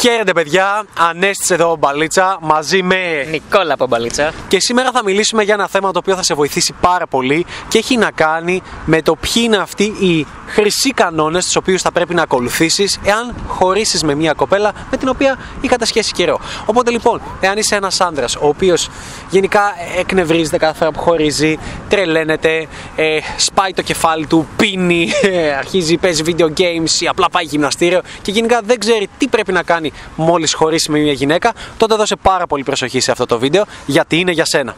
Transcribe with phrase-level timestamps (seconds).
[0.00, 2.96] Χαίρετε παιδιά, Ανέστης εδώ Μπαλίτσα μαζί με...
[3.30, 4.32] Νικόλα από Μπαλίτσα.
[4.48, 7.78] Και σήμερα θα μιλήσουμε για ένα θέμα το οποίο θα σε βοηθήσει πάρα πολύ και
[7.78, 12.14] έχει να κάνει με το ποιοι είναι αυτοί οι χρυσοί κανόνες τους οποίους θα πρέπει
[12.14, 16.40] να ακολουθήσεις εάν χωρίσεις με μια κοπέλα με την οποία είχατε σχέση καιρό.
[16.66, 18.88] Οπότε λοιπόν, εάν είσαι ένας άντρας ο οποίος
[19.30, 21.58] γενικά εκνευρίζεται κάθε φορά που χωρίζει,
[21.88, 27.44] τρελαίνεται, ε, σπάει το κεφάλι του, πίνει, ε, αρχίζει, παίζει video games ή απλά πάει
[27.44, 31.94] γυμναστήριο και γενικά δεν ξέρει τι πρέπει να κάνει μόλις χωρίσει με μια γυναίκα, τότε
[31.94, 34.74] δώσε πάρα πολύ προσοχή σε αυτό το βίντεο γιατί είναι για σένα.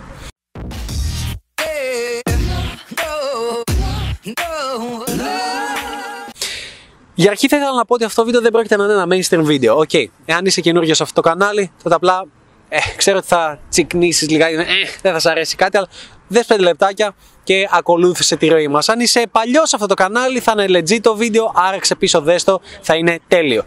[7.14, 9.06] Για αρχή θα ήθελα να πω ότι αυτό το βίντεο δεν πρόκειται να είναι ένα
[9.08, 9.76] mainstream βίντεο.
[9.78, 10.04] Οκ, okay.
[10.24, 12.24] εάν είσαι καινούριος σε αυτό το κανάλι, τότε απλά
[12.68, 14.64] ε, ξέρω ότι θα τσιτώσει λιγάκι, ε,
[15.02, 15.88] δεν θα σ' αρέσει κάτι, αλλά
[16.28, 17.14] δες 5 λεπτάκια
[17.50, 18.88] και ακολούθησε τη ροή μας.
[18.88, 22.60] Αν είσαι παλιός σε αυτό το κανάλι θα είναι legit το βίντεο, άραξε πίσω δέστο,
[22.80, 23.64] θα είναι τέλειο.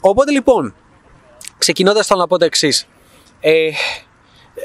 [0.00, 0.74] Οπότε λοιπόν,
[1.58, 2.86] ξεκινώντας θα να πω το εξής.
[3.40, 3.70] Ε,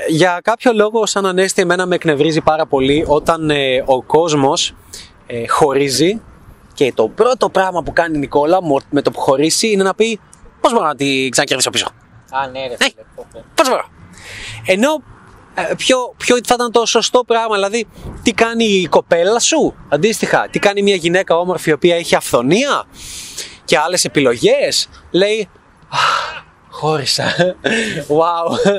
[0.08, 4.75] για κάποιο λόγο σαν ανέστη εμένα με εκνευρίζει πάρα πολύ όταν ε, ο κόσμος
[5.28, 6.22] ε, χωρίζει
[6.73, 10.19] και το πρώτο πράγμα που κάνει η Νικόλα με το που χωρίσει είναι να πει
[10.61, 11.88] πώς μπορώ να τη ξανακερδίσω πίσω;
[12.31, 12.88] Α, ναι, ρε, ε,
[13.56, 13.86] πώς μπορώ.
[14.66, 15.12] Ενώ ε,
[15.78, 17.88] ποιο, ποιο θα ήταν το σωστό πράγμα, δηλαδή
[18.23, 22.86] τι κάνει η κοπέλα σου, αντίστοιχα, τι κάνει μια γυναίκα όμορφη η οποία έχει αυθονία
[23.66, 25.50] και άλλες επιλογές, λέει
[26.70, 27.36] χώρισα,
[28.20, 28.74] wow,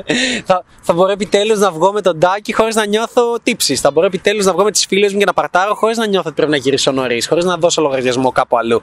[0.45, 4.05] θα, θα μπορώ επιτέλους να βγω με τον Τάκη χωρίς να νιώθω τύψεις, θα μπορώ
[4.05, 6.51] επιτέλους να βγω με τις φίλες μου και να παρτάρω χωρίς να νιώθω ότι πρέπει
[6.51, 8.81] να γυρίσω νωρίς, χωρίς να δώσω λογαριασμό κάπου αλλού.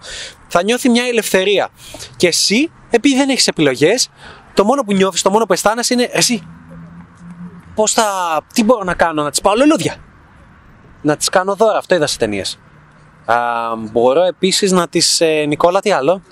[0.49, 1.69] Θα νιώθει μια ελευθερία
[2.17, 4.09] και εσύ, επειδή δεν έχεις επιλογές,
[4.55, 6.43] το μόνο που νιώθεις, το μόνο που αισθάνεσαι είναι εσύ
[7.75, 8.41] Πώς θα.
[8.55, 9.97] Τι μπορώ να κάνω, να τις πάω λουλούδια.
[11.03, 12.59] Να τις κάνω δώρα, αυτό είδα σε ταινίες.
[13.79, 15.21] Μπορώ επίσης να τις.
[15.21, 16.23] Ε, Νικόλα, τι άλλο;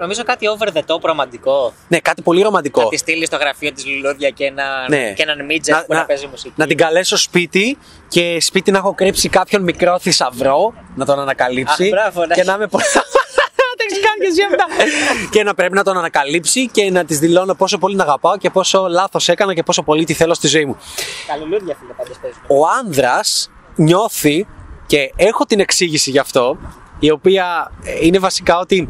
[0.00, 1.72] Νομίζω κάτι over the top ρομαντικό.
[1.88, 2.82] Ναι, κάτι πολύ ρομαντικό.
[2.82, 5.12] Να τη στείλεις στο γραφείο της λουλούδια και, ένα, ναι.
[5.12, 6.54] και έναν μίτζερ που να, να παίζει μουσική.
[6.56, 11.84] Να την καλέσω σπίτι και σπίτι να έχω κρύψει κάποιον μικρό θησαυρό να τον ανακαλύψει.
[11.84, 12.82] Αχ, μπράβο, και να με κάνει
[14.20, 14.66] και εσύ αυτά.
[15.30, 18.50] και να πρέπει να τον ανακαλύψει και να της δηλώνω πόσο πολύ την αγαπάω και
[18.50, 20.76] πόσο λάθος έκανα και πόσο πολύ τη θέλω στη ζωή μου.
[21.26, 22.16] Καλουλούδια φίλε πάντως
[22.46, 24.46] Ο άνδρας νιώθει
[24.86, 26.58] και έχω την εξήγηση γι' αυτό,
[26.98, 28.88] η οποία είναι βασικά ότι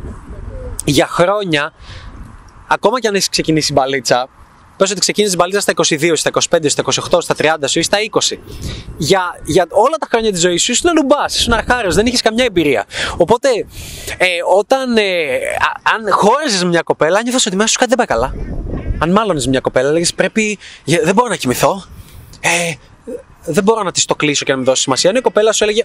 [0.85, 1.73] για χρόνια,
[2.69, 4.29] ακόμα και αν έχει ξεκινήσει μπαλίτσα,
[4.81, 7.99] Πες ότι ξεκίνησες μπαλίτσα στα 22, στα 25, στα 28, στα 30 σου ή στα
[8.11, 8.37] 20.
[8.97, 12.45] Για, για όλα τα χρόνια της ζωής σου ήσουν λουμπάς, ήσουν αρχάριος, δεν είχες καμιά
[12.45, 12.85] εμπειρία.
[13.17, 13.49] Οπότε,
[14.17, 14.27] ε,
[14.57, 14.97] όταν.
[14.97, 15.03] Ε,
[15.83, 18.35] αν χώριζες μια κοπέλα, νιώθω ότι μέσα σου κάτι δεν πάει καλά.
[18.99, 20.59] Αν μάλλον μια κοπέλα, λέγε πρέπει.
[20.85, 21.85] Δεν μπορώ να κοιμηθώ.
[22.41, 22.75] Ε,
[23.45, 25.11] δεν μπορώ να της το κλείσω και να μου δώσει σημασία.
[25.11, 25.85] Αν η κοπέλα σου έλεγε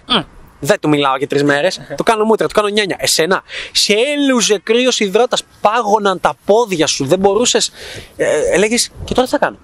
[0.60, 1.80] δεν του μιλάω για τρεις μέρες.
[1.96, 2.96] το κάνω μούτρα, το κάνω νιάνια.
[2.98, 7.72] Εσένα, σε έλουζε κρύος υδρότας, πάγωναν τα πόδια σου, δεν μπορούσες.
[8.16, 9.56] Ε, Έλεγες, και τώρα τι θα κάνω;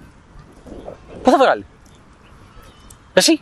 [1.23, 1.67] Πού θα βρω άλλη;
[3.13, 3.41] Εσύ.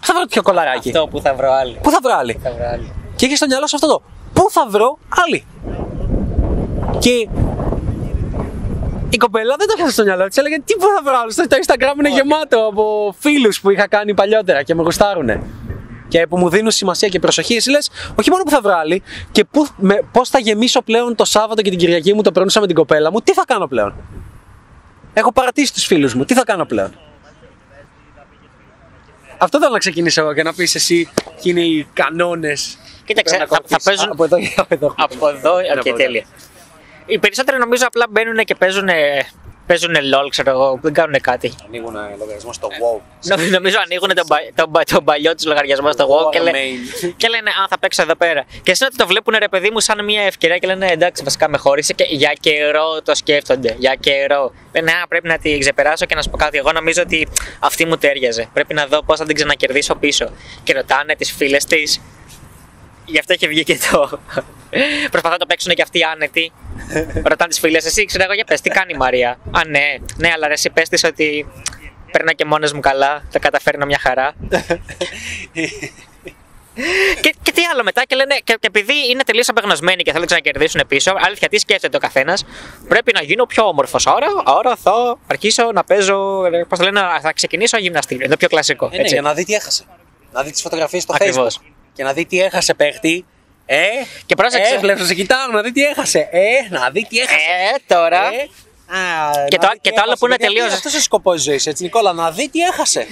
[0.00, 1.78] Πού θα βρω πιο κολαράκι; Αυτό που θα βρω άλλη.
[1.82, 2.92] Πού θα βρω άλλη; Θα βρω άλλη.
[3.16, 4.02] Και έχει στο μυαλό σου αυτό το.
[4.32, 5.46] Πού θα βρω άλλη;
[6.98, 7.28] Και
[9.10, 10.36] η κοπέλα δεν το είχε στο μυαλό της.
[10.36, 14.14] Έλεγε τι πού θα βρω άλλο; Το Instagram είναι γεμάτο από φίλους που είχα κάνει
[14.14, 15.42] παλιότερα και με γουστάρουνε
[16.08, 19.02] και που μου δίνουν σημασία και προσοχή, εσύ λες, όχι μόνο που θα βγάλει
[19.32, 19.46] και
[20.12, 23.10] πώς θα γεμίσω πλέον το Σάββατο και την Κυριακή μου το περνούσα με την κοπέλα
[23.10, 23.94] μου, τι θα κάνω πλέον;
[25.12, 26.98] Έχω παρατήσει τους φίλους μου, τι θα κάνω πλέον;
[29.38, 31.10] Αυτό θέλω να ξεκινήσω εγώ και να πεις εσύ
[31.42, 32.78] ποιοι είναι οι κανόνες.
[33.04, 34.10] Κοίταξε, θα, θα παίζουν.
[34.10, 34.94] Από εδώ, από εδώ.
[34.96, 36.24] Από εδώ, οκ, τέλεια.
[37.06, 38.88] Οι περισσότεροι νομίζω απλά μπαίνουν και παίζουν
[39.68, 41.54] παίζουν LOL, ξέρω εγώ, δεν κάνουν κάτι.
[41.66, 43.00] Ανοίγουν λογαριασμό στο WoW.
[43.50, 46.50] Νομίζω ανοίγουν τον, τον, τον παλιό τους λογαριασμό στο WoW και, λέ,
[47.16, 48.44] και λένε Α, θα παίξω εδώ πέρα.
[48.62, 51.48] Και εσύ ότι το βλέπουν ρε παιδί μου σαν μια ευκαιρία και λένε Εντάξει, βασικά
[51.48, 53.74] με χώρισε και για καιρό το σκέφτονται.
[53.78, 54.52] Για καιρό.
[54.74, 56.58] Λένε Α, πρέπει να την ξεπεράσω και να σου πω κάτι.
[56.58, 57.28] Εγώ νομίζω ότι
[57.58, 58.48] αυτή μου τέριαζε.
[58.52, 60.30] Πρέπει να δω πώς θα την ξανακερδίσω πίσω.
[60.62, 62.00] Και ρωτάνε τις φίλες της.
[63.08, 64.18] Γι' αυτό έχει βγει και το.
[65.10, 66.52] Προσπαθώ να το παίξουν και αυτοί άνετοι.
[67.24, 70.30] Ρωτάνε τις φίλες, εσύ ξέρω εγώ για πες, τι κάνει η Μαρία; Α, ναι, ναι,
[70.34, 71.46] αλλά εσύ πες της ότι
[72.12, 74.34] περνά και μόνε μου καλά, τα καταφέρνω μια χαρά.
[77.20, 80.26] και, και τι άλλο μετά, και λένε, και, και επειδή είναι τελείως απεγνωσμένοι και θέλουν
[80.30, 82.44] να κερδίσουν πίσω, αλήθεια, τι σκέφτεται ο καθένας,
[82.88, 84.06] πρέπει να γίνω πιο όμορφος.
[84.06, 86.40] Άρα, άρα θα αρχίσω να παίζω.
[86.68, 88.24] Πώς το λένε, θα ξεκινήσω γυμναστήριο.
[88.24, 88.88] Είναι το πιο κλασικό.
[88.92, 89.84] Ε, ναι, για να δει τι έχασε.
[90.32, 91.48] Να δει τις φωτογραφίες στο Facebook.
[91.98, 93.24] Και να δει τι έχασε παίχτη
[93.66, 93.76] ε,
[94.26, 94.74] και πρόσεξε.
[94.74, 96.28] Ε, βλέπω, σε κοιτάω να δει τι έχασε.
[96.30, 96.40] Ε,
[96.70, 97.36] να δει τι έχασε.
[97.36, 98.20] Ε, τώρα.
[98.26, 100.64] Ε, α, και, το, και το άλλο που είναι τελείω.
[100.64, 103.06] Αυτός είναι ο σκοπός τη ζωής, έτσι, Νικόλα, να δει τι έχασε.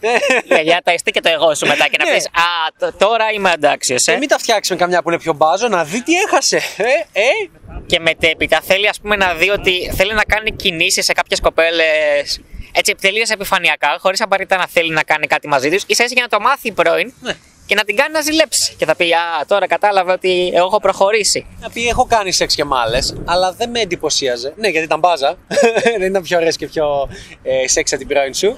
[0.64, 2.16] Για τα εστί και το εγώ σου μετά και να Ναι.
[2.16, 4.02] πεις Α, τ- τώρα είμαι αντάξιος.
[4.04, 6.56] Και μην τα φτιάξουμε καμιά που είναι πιο μπάζο, να δει τι έχασε.
[6.76, 6.82] Ε,
[7.12, 7.28] ε.
[7.86, 12.40] Και μετέπειτα θέλει ας πούμε να δει ότι θέλει να κάνει κινήσεις σε κάποιες κοπέλες
[12.72, 16.22] έτσι τελείω επιφανειακά, χωρίς απαραίτητα να θέλει να κάνει κάτι μαζί τους, ίσα ίσα για
[16.22, 17.32] να το μάθει η πρώην Ναι.
[17.70, 18.74] Και να την κάνει να ζηλέψει.
[18.76, 21.46] Και θα πει Α, τώρα κατάλαβε ότι εγώ έχω προχωρήσει.
[21.60, 24.52] Να πει: Έχω κάνει σεξ και μάλες, αλλά δεν με εντυπωσίαζε.
[24.56, 25.36] Ναι, γιατί ήταν μπάζα.
[25.98, 27.08] δεν ήταν πιο ωραίες και πιο
[27.42, 28.56] ε, σεξ από την πρώην σου.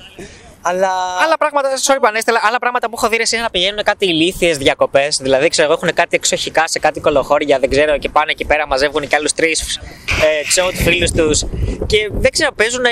[0.62, 0.90] Αλλά.
[1.24, 3.82] Άλλα πράγματα, sorry που ανέστελα, άλλα πράγματα που έχω δει ρε, εσύ είναι να πηγαίνουν
[3.84, 5.16] κάτι ηλίθιες διακοπές.
[5.20, 8.66] Δηλαδή, ξέρω εγώ, έχουν κάτι εξοχικά σε κάτι κολοχώρια, δεν ξέρω, και πάνε εκεί πέρα,
[8.66, 9.56] μαζεύουν και άλλους τρει
[10.22, 11.44] ε, ξέρω τους φίλους τους.
[11.86, 12.84] Και δεν ξέρω, παίζουν,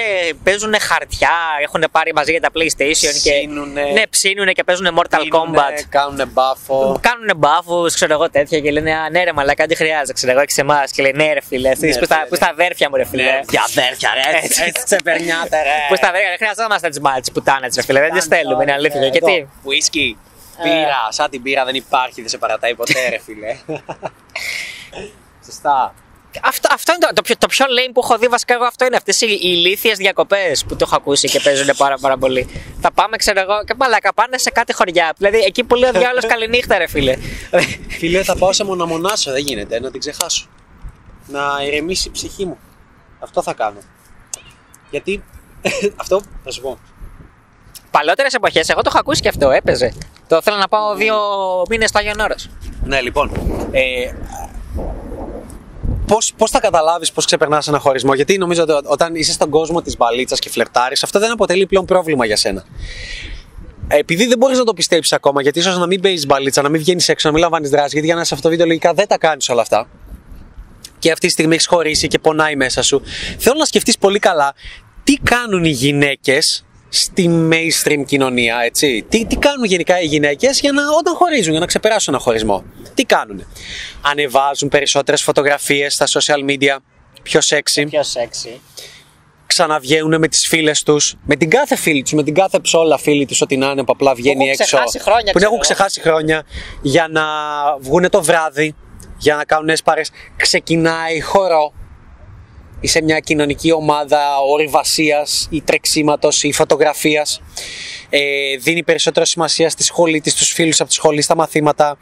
[0.44, 1.30] παίζουν χαρτιά,
[1.62, 3.12] έχουν πάρει μαζί για τα PlayStation.
[3.14, 3.82] Ψήνουνε.
[3.82, 5.82] Και, ναι, ψήνουνε και παίζουν Mortal Πίνουνε, Kombat.
[5.88, 6.98] Κάνουνε μπάφο.
[7.00, 10.40] Κάνουν μπάφους, ξέρω εγώ τέτοια και λένε Α, ναι, ρε, μαλάκα, δεν χρειάζεται, ξέρω εγώ,
[10.40, 10.90] έχεις εμάς.
[10.90, 13.04] Και λέει Ναι, ρε φίλε, εσείς Ναι, που στα- φίλε, που στα αδέρφια μου, ρε
[13.04, 13.40] φίλε.
[13.50, 14.38] Για αδέρφια, ρε.
[14.46, 15.78] Έτσι, έτσι ξεπερνιάτε, ρε.
[15.88, 19.00] Που στα αδέρφια, δεν χρειαζόμαστε τις μάλτσες πουτάνε, ρε φίλε, δεν τις θέλουμε, είναι αλήθεια.
[19.00, 20.16] Ε, Γιατί; εδώ, Whisky.
[20.62, 23.56] Πύρα, σαν την πύρα δεν υπάρχει, δεν σε παρατάει ποτέ, ρε φίλε.
[25.46, 25.94] Σωστά.
[26.42, 28.84] Αυτό, αυτό είναι το, το, πιο, το πιο lame που έχω δει βασικά εγώ αυτό
[28.84, 32.48] είναι αυτές οι, οι ηλίθιες διακοπές που το έχω ακούσει και παίζουν πάρα πάρα πολύ.
[32.80, 35.12] Θα πάμε ξέρω εγώ και μαλάκα πάνε σε κάτι χωριά.
[35.16, 37.16] Δηλαδή εκεί που λέει ο διάλογος καληνύχτα ρε φίλε.
[37.88, 40.48] Φίλε, θα πάω σε μοναμονάσο, δεν γίνεται, να την ξεχάσω.
[41.26, 42.58] Να ηρεμήσει η ψυχή μου.
[43.18, 43.80] Αυτό θα κάνω.
[44.90, 45.24] Γιατί,
[46.02, 46.78] αυτό θα σου πω.
[47.90, 49.92] Παλαιότερες εποχές εγώ το έχω ακούσει και αυτό, έπαιζε.
[50.28, 51.16] Το θέλω να πάω δύο
[51.68, 52.48] μήνες στο Άγιον Όρος.
[52.84, 53.30] Ναι, λοιπόν.
[53.70, 54.12] Ε,
[56.06, 59.82] πώς, πώς θα καταλάβεις πώς ξεπερνάς ένα χωρισμό; Γιατί νομίζω ότι όταν είσαι στον κόσμο
[59.82, 62.64] της μπαλίτσας και φλερτάρεις, αυτό δεν αποτελεί πλέον πρόβλημα για σένα.
[63.88, 66.68] Ε, Επειδή δεν μπορείς να το πιστέψεις ακόμα, γιατί ίσως να μην παίζεις μπαλίτσα, να
[66.68, 68.92] μην βγαίνεις έξω, να μην λαμβάνεις δράση, γιατί για να είσαι αυτό το βίντεο λογικά
[68.92, 69.88] δεν τα κάνεις όλα αυτά.
[70.98, 73.02] Και αυτή τη στιγμή έχεις χωρίσει και πονάει μέσα σου.
[73.38, 74.54] Θέλω να σκεφτείς πολύ καλά
[75.04, 79.04] τι κάνουν οι γυναίκες στη mainstream κοινωνία, έτσι.
[79.08, 82.64] Τι, τι κάνουν γενικά οι γυναίκες για να όταν χωρίζουν, για να ξεπεράσουν ένα χωρισμό.
[82.94, 83.46] Τι κάνουν.
[84.00, 86.76] Ανεβάζουν περισσότερες φωτογραφίες στα social media,
[87.22, 88.60] πιο sexy Πιο σεξι.
[89.46, 93.26] ξαναβγαίνουν με τις φίλες τους, με την κάθε φίλη τους, με την κάθε ψόλα φίλη
[93.26, 94.64] τους, ό,τι να είναι που απλά βγαίνει έχουν έξω.
[94.64, 95.74] ξεχάσει χρόνια, που ξέρω έχουν εγώ.
[95.74, 96.42] ξεχάσει χρόνια
[96.82, 97.22] για να
[97.80, 98.74] βγουν το βράδυ,
[99.18, 100.10] για να κάνουν έσπαρες.
[100.36, 101.72] Ξεκινάει χορό
[102.80, 107.40] ή σε μια κοινωνική ομάδα ορειβασίας ή τρεξίματος ή φωτογραφίας.
[108.10, 111.98] Ε, δίνει περισσότερο σημασία στη σχολή της, στους φίλους από τη σχολή, στα μαθήματα.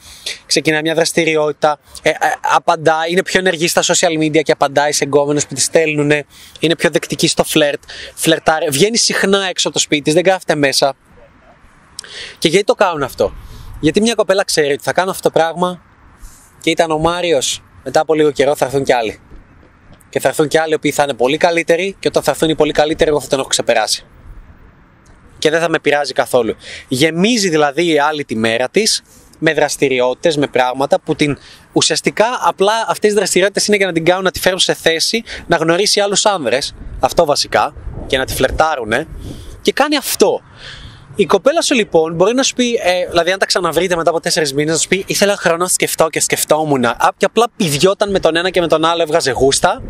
[0.46, 1.80] Ξεκινάει μια δραστηριότητα.
[2.02, 5.60] Ε, ε, απαντά, είναι πιο ενεργή στα social media και απαντάει σε εγκόμενους που τη
[5.60, 6.10] στέλνουν.
[6.60, 7.82] Είναι πιο δεκτική στο φλερτ.
[8.14, 8.68] Φλερτάρει.
[8.70, 10.96] Βγαίνει συχνά έξω από το σπίτι της, δεν κάθεται μέσα.
[12.38, 13.32] Και γιατί το κάνουν αυτό;
[13.80, 15.82] Γιατί μια κοπέλα ξέρει ότι θα κάνω αυτό το πράγμα
[16.60, 17.62] και ήταν ο Μάριος.
[17.84, 19.20] Μετά από λίγο καιρό θα έρθουν κι άλλοι.
[20.08, 22.48] Και θα έρθουν κι άλλοι οι οποίοι θα είναι πολύ καλύτεροι και όταν θα έρθουν
[22.48, 24.04] οι πολύ καλύτεροι, εγώ θα τον έχω ξεπεράσει.
[25.38, 26.56] Και δεν θα με πειράζει καθόλου.
[26.88, 29.02] Γεμίζει δηλαδή η άλλη τη μέρα της
[29.38, 31.38] με δραστηριότητες, με πράγματα που την
[31.72, 35.22] ουσιαστικά απλά αυτές οι δραστηριότητες είναι για να την κάνουν να τη φέρουν σε θέση
[35.46, 37.74] να γνωρίσει άλλους άνδρες Αυτό βασικά.
[38.06, 39.06] Και να τη φλερτάρουνε.
[39.62, 40.40] Και κάνει αυτό.
[41.20, 44.20] Η κοπέλα σου λοιπόν μπορεί να σου πει, ε, δηλαδή αν τα ξαναβρείτε μετά από
[44.20, 46.84] τέσσερις μήνες, να σου πει: Ήθελα χρόνο να σκεφτώ και σκεφτόμουν.
[46.84, 49.82] Α, και απλά πηδιόταν με τον ένα και με τον άλλο, έβγαζε γούστα.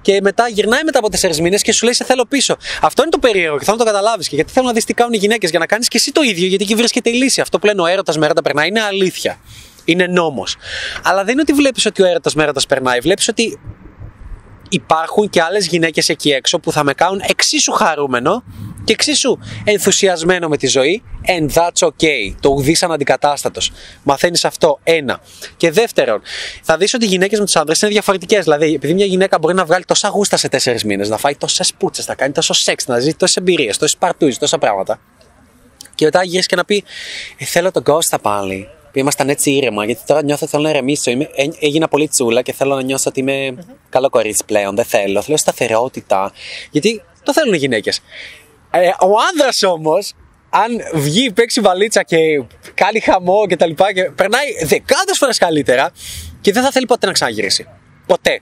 [0.00, 2.56] Και μετά γυρνάει μετά από τέσσερις μήνες και σου λέει: Σε θέλω πίσω.
[2.80, 4.28] Αυτό είναι το περίεργο και θέλω να το καταλάβεις.
[4.28, 6.22] Και γιατί θέλω να δεις τι κάνουν οι γυναίκες για να κάνεις και εσύ το
[6.22, 7.40] ίδιο, γιατί εκεί βρίσκεται η λύση.
[7.40, 9.38] Αυτό που λένε ο έρωτας με έρωτα περνάει είναι αλήθεια.
[9.84, 10.56] Είναι νόμος.
[11.02, 12.98] Αλλά δεν είναι ότι βλέπεις ότι ο έρωτας με έρωτας περνάει.
[12.98, 13.58] Βλέπεις ότι
[14.72, 18.42] υπάρχουν και άλλες γυναίκες εκεί έξω που θα με κάνουν εξίσου χαρούμενο
[18.84, 22.34] και εξίσου ενθουσιασμένο με τη ζωή and that's okay.
[22.40, 23.72] Το ουδής αναντικατάστατος.
[24.02, 25.20] Μαθαίνεις αυτό, ένα.
[25.56, 26.20] Και δεύτερον,
[26.62, 28.42] θα δεις ότι οι γυναίκες με τους άνδρες είναι διαφορετικές.
[28.42, 31.72] Δηλαδή, επειδή μια γυναίκα μπορεί να βγάλει τόσα γούστα σε τέσσερις μήνες, να φάει τόσες
[31.78, 35.00] πούτσες, να κάνει τόσος σεξ, να ζει τόσες εμπειρίες, τόσες παρτούζες, τόσα πράγματα.
[35.94, 36.84] Και μετά γυρίσει και να πει:
[37.38, 38.68] ε, Θέλω τον Κώστα πάλι.
[38.92, 41.10] Που ήμασταν έτσι ήρεμα, γιατί τώρα νιώθω ότι θέλω να ηρεμήσω.
[41.10, 43.54] Είμαι, έ- έγινα πολύ τσούλα και θέλω να νιώσω ότι είμαι
[43.88, 44.74] καλό κορίτσι πλέον.
[44.76, 45.22] Δεν θέλω.
[45.22, 46.32] Θέλω σταθερότητα.
[46.70, 48.00] Γιατί το θέλουν οι γυναίκες.
[48.70, 50.14] Ε, ο άνδρας όμως,
[50.50, 52.16] αν βγει, παίξει βαλίτσα και
[52.74, 55.90] κάνει χαμό και τα λοιπά και περνάει δεκάδες φορές καλύτερα
[56.40, 57.66] και δεν θα θέλει ποτέ να ξαναγυρίσει.
[58.06, 58.40] Ποτέ.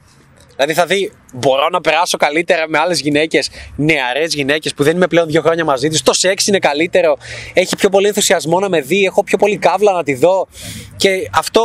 [0.62, 5.07] Δηλαδή θα δει, μπορώ να περάσω καλύτερα με άλλες γυναίκες, νεαρές γυναίκες που δεν είμαι
[5.07, 6.02] πλέον δύο χρόνια μαζί τους.
[6.02, 7.17] Το σεξ είναι καλύτερο,
[7.52, 10.49] έχει πιο πολύ ενθουσιασμό να με δει, έχω πιο πολύ καύλα να τη δω.
[10.97, 11.62] Και αυτό,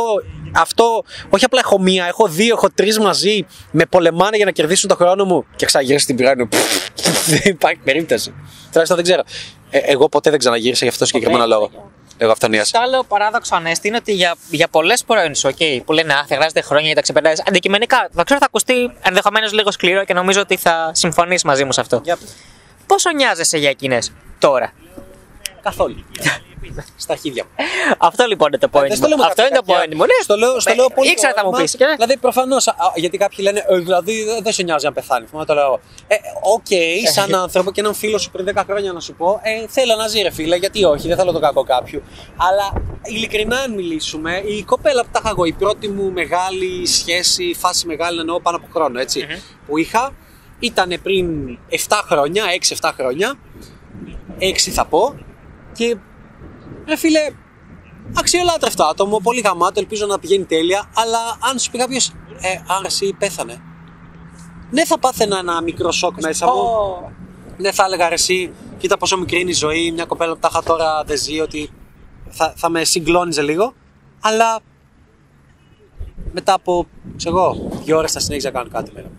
[0.54, 4.88] αυτό όχι απλά έχω μία, έχω δύο, έχω τρεις μαζί, με πολεμάνε για να κερδίσουν
[4.88, 5.44] το χρόνο μου.
[5.56, 6.48] Και ξαναγυρίσει την πυρά μου.
[7.30, 8.34] Δεν υπάρχει περίπτωση.
[8.66, 9.22] Τουλάχιστον δεν ξέρω.
[9.70, 11.70] Ε, εγώ ποτέ δεν ξαναγύρισα για αυτό το συγκεκριμένο λόγο.
[12.18, 12.64] Λόγω αυτονία.
[12.70, 16.24] Το άλλο παράδοξο ανέστη είναι ότι για, για πολλές πρώην σου, okay, που λένε Α,
[16.28, 17.34] θα χρειάζεται χρόνια για τα ξεπερνάει.
[17.48, 21.72] Αντικειμενικά, θα ξέρω θα ακουστεί ενδεχομένως λίγο σκληρό και νομίζω ότι θα συμφωνείς μαζί μου
[21.72, 22.02] σε αυτό.
[22.86, 24.72] Πόσο νοιάζεσαι για εκείνες τώρα;
[25.62, 26.04] καθόλου.
[26.96, 27.50] Στα αρχίδια μου.
[27.98, 28.80] Αυτό λοιπόν είναι το point.
[28.88, 29.08] Δεν στο μου.
[29.08, 30.04] λέω με Αυτό είναι κάποια το point τέτοια- μου.
[30.04, 30.22] Ναι.
[30.22, 31.10] Στο λέω, στο Ε, λέω πολύ.
[31.10, 31.76] Ήξερα θα μου Μα- πεις.
[31.96, 32.64] Δηλαδή, προφανώς.
[32.94, 35.30] Γιατί κάποιοι λένε, «Ε, δηλαδή δεν δεν σε νοιάζει να πεθάνεις.
[35.30, 35.80] Μα το λέω.
[36.06, 36.14] Ε,
[36.54, 36.66] οκ,
[37.14, 40.06] σαν άνθρωπο και έναν φίλο σου πριν 10 χρόνια να σου πω, ε, θέλω να
[40.06, 42.02] ζει, ρε φίλε, γιατί όχι, δεν θέλω το κακό κάποιου.
[42.36, 47.54] Αλλά ειλικρινά, αν μιλήσουμε, η κοπέλα που τα είχα εγώ, η πρώτη μου μεγάλη σχέση,
[47.58, 49.26] φάση μεγάλη εννοώ πάνω από χρόνο, έτσι,
[49.66, 50.12] που είχα,
[50.58, 52.44] ήταν πριν 7 χρόνια,
[52.80, 53.34] 6-7 χρόνια,
[54.38, 55.14] 6 θα πω,
[55.72, 55.96] και
[56.86, 57.20] ρε φίλε,
[58.14, 60.90] αξιολάτρευτο άτομο, πολύ γαμάτο, ελπίζω να πηγαίνει τέλεια.
[60.94, 61.18] Αλλά
[61.50, 62.08] αν σου πει κάποιος,
[62.40, 63.62] ε, άρα εσύ πέθανε.
[64.70, 66.52] Ναι, θα πάθαινα ένα μικρό σοκ μέσα μου.
[67.56, 69.92] Ναι, θα έλεγα ρε, εσύ, κοίτα πόσο μικρή είναι η ζωή.
[69.92, 71.70] Μια κοπέλα που τα είχα τώρα δεν ζει, ότι
[72.28, 73.74] θα, θα με συγκλώνιζε λίγο.
[74.20, 74.60] Αλλά
[76.32, 79.10] μετά από, ξέρω εγώ, δύο ώρες θα συνέχιζα να κάνω κάτι μέρα.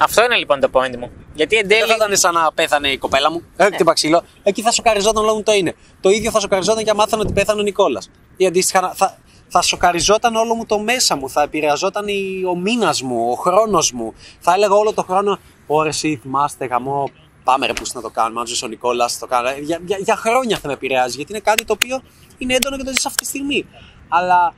[0.00, 1.10] Αυτό είναι λοιπόν το point μου.
[1.38, 1.80] Γιατί εν τέλει.
[1.80, 3.42] Δεν θα ήταν σαν να πέθανε η κοπέλα μου.
[3.56, 4.22] Ε, χτύπα ξύλο.
[4.42, 5.74] Εκεί θα σοκαριζόταν όλο μου το είναι.
[6.00, 8.10] Το ίδιο θα σοκαριζόταν και αν μάθανε ότι πέθανε ο Νικόλας.
[8.36, 9.18] Ή αντίστοιχα να- θα,
[9.48, 11.30] θα σοκαριζόταν όλο μου το μέσα μου.
[11.30, 14.14] Θα επηρεαζόταν η- ο μήνας μου, ο χρόνος μου.
[14.40, 15.38] Θα έλεγα όλο το χρόνο.
[15.66, 17.10] Ωρε, εσύ θυμάστε, γαμό.
[17.44, 18.40] Πάμε ρε, πούς να το κάνουμε.
[18.40, 19.48] Αν ζούσε ο Νικόλας, θα το κάνω.
[19.48, 21.16] Ε, Για, για, για χρόνια θα με επηρεάζει.
[21.16, 22.02] Γιατί είναι κάτι το οποίο
[22.38, 23.66] είναι έντονο και το ζεις αυτή τη στιγμή.
[24.08, 24.54] Αλλά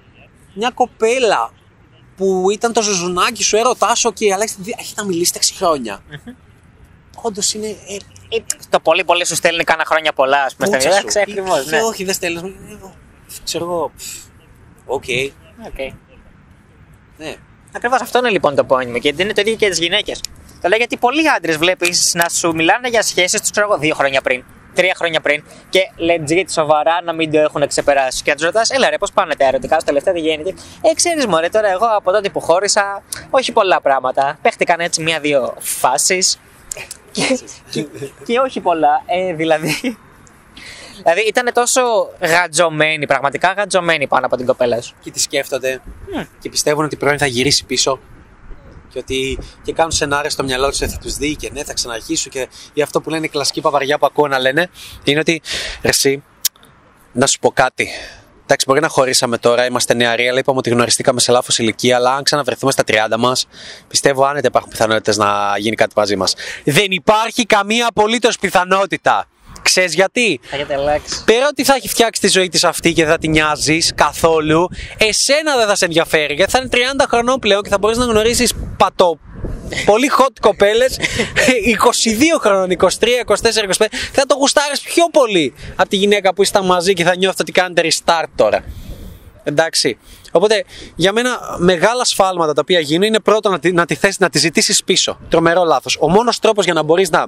[0.54, 1.50] μια κοπέλα
[2.16, 6.02] που ήταν το ζουζουνάκι σου, έρωτά σου και Αλέξη, έχετε να μιλήσετε 6 χρόνια.
[7.23, 7.67] Όντως είναι.
[7.67, 7.97] Ε,
[8.33, 8.38] Ε,
[8.71, 10.69] Το πολύ πολύ σου στέλνει κάνα χρόνια πολλά, ας πούμε.
[10.71, 11.21] Πούτσα Εντάξει, σου.
[11.21, 11.67] ακριβώς.
[11.67, 11.76] Ή- Ναι.
[11.76, 12.43] ή Όχι, δεν στέλνεις.
[13.45, 13.93] Ξέρω εγώ.
[13.97, 14.05] πφ,
[14.87, 15.05] Οκ.
[15.07, 15.93] Okay.
[17.17, 17.35] Ναι.
[17.76, 18.99] Ακριβώς αυτό είναι λοιπόν το point μου.
[18.99, 20.21] Και δεν είναι το ίδιο και τις γυναίκες.
[20.61, 23.95] Το λέω γιατί πολλοί άντρες βλέπεις να σου μιλάνε για σχέσεις τους, ξέρω εγώ, δύο
[23.95, 28.23] χρόνια πριν, τρία χρόνια πριν και legit σοβαρά να μην το έχουν ξεπεράσει.
[28.23, 30.95] Και να τους ρωτάς, έλα ρε, πώς πάνε τα ερωτικά σου τελευταία, τι γίνεται; Ε,
[30.95, 34.38] ξέρεις, Μωρέ, τώρα εγώ από τότε που χώρισα, όχι πολλά πράγματα.
[34.43, 36.38] Παίχτηκαν έτσι μία-δύο φάσεις.
[37.12, 37.40] Και,
[37.71, 37.87] και,
[38.25, 39.02] και όχι πολλά.
[39.07, 39.99] Ε, δηλαδή.
[41.02, 41.81] Δηλαδή ήταν τόσο
[42.21, 44.95] γατζωμένοι, πραγματικά γατζωμένοι πάνω από την κοπέλα σου.
[45.00, 45.81] Και τι σκέφτονται.
[46.38, 47.99] Και πιστεύουν ότι πρώην θα γυρίσει πίσω.
[48.88, 51.73] Και ότι και κάνουν σενάρια στο μυαλό τους ότι θα τους δει και ναι, θα
[51.73, 52.33] ξαναρχίσουν.
[52.33, 54.71] Και ή αυτό που λένε οι κλασικοί παπαριά που ακούω να λένε
[55.05, 55.43] είναι ότι
[55.83, 56.23] ρε, εσύ,
[57.12, 57.88] να σου πω κάτι.
[58.52, 61.97] Εντάξει, μπορεί να χωρίσαμε τώρα, είμαστε νεαροί, αλλά είπαμε ότι γνωριστήκαμε σε λάθος ηλικία.
[61.97, 63.47] Αλλά αν ξαναβρεθούμε στα 30 μας,
[63.88, 66.35] πιστεύω άνετα υπάρχουν πιθανότητες να γίνει κάτι μαζί μας.
[66.64, 69.28] Δεν υπάρχει καμία απολύτως πιθανότητα.
[69.62, 71.25] Ξέρεις γιατί; Θα έχετε αλλάξει.
[71.25, 74.69] Πέρα ότι θα έχει φτιάξει τη ζωή της αυτή και δεν θα τη νοιάζεις καθόλου,
[74.99, 78.04] εσένα δεν θα σε ενδιαφέρει γιατί θα είναι 30 χρονών πλέον και θα μπορείς να
[78.04, 79.19] γνωρίσεις πατό.
[79.84, 80.98] Πολύ hot κοπέλες,
[82.36, 82.86] 22 χρονών, 23, 24,
[83.78, 87.36] 25, θα το γουστάρεις πιο πολύ από τη γυναίκα που ήσταν μαζί και θα νιώθει
[87.40, 88.64] ότι κάνετε restart τώρα.
[89.44, 89.98] Εντάξει.
[90.32, 94.18] Οπότε για μένα μεγάλα σφάλματα τα οποία γίνουν είναι πρώτον να τη, να τη, θες,
[94.18, 95.18] να τη ζητήσεις πίσω.
[95.28, 95.96] Τρομερό λάθος.
[96.00, 97.26] Ο μόνος τρόπος για να μπορείς να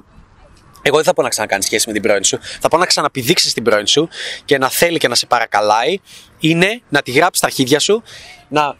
[0.85, 2.39] εγώ δεν θα πω να ξανακάνεις σχέση με την πρώην σου.
[2.59, 4.09] Θα πω να ξαναπηδήξεις την πρώην σου
[4.45, 5.99] και να θέλει και να σε παρακαλάει.
[6.39, 8.03] Είναι να τη γράψεις στα αρχίδια σου,
[8.49, 8.75] να,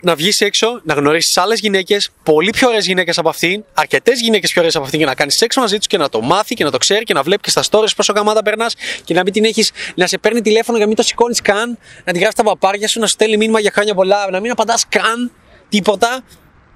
[0.00, 4.50] να βγεις έξω, να γνωρίσεις άλλες γυναίκες, πολύ πιο ωραίες γυναίκες από αυτήν, αρκετές γυναίκες
[4.50, 6.64] πιο ωραίες από αυτήν και να κάνεις σεξ μαζί τους και να το μάθει και
[6.64, 8.74] να το ξέρει και να βλέπει και στα stories πόσο γαμάτα περνάς
[9.04, 11.78] και να μην την έχεις να σε παίρνει τηλέφωνο για να μην το σηκώνεις καν,
[12.04, 14.50] να τη γράφεις τα παπάρια σου, να σου στέλνει μήνυμα για χρόνια πολλά, να μην
[14.50, 15.32] απαντάς καν
[15.68, 16.22] τίποτα.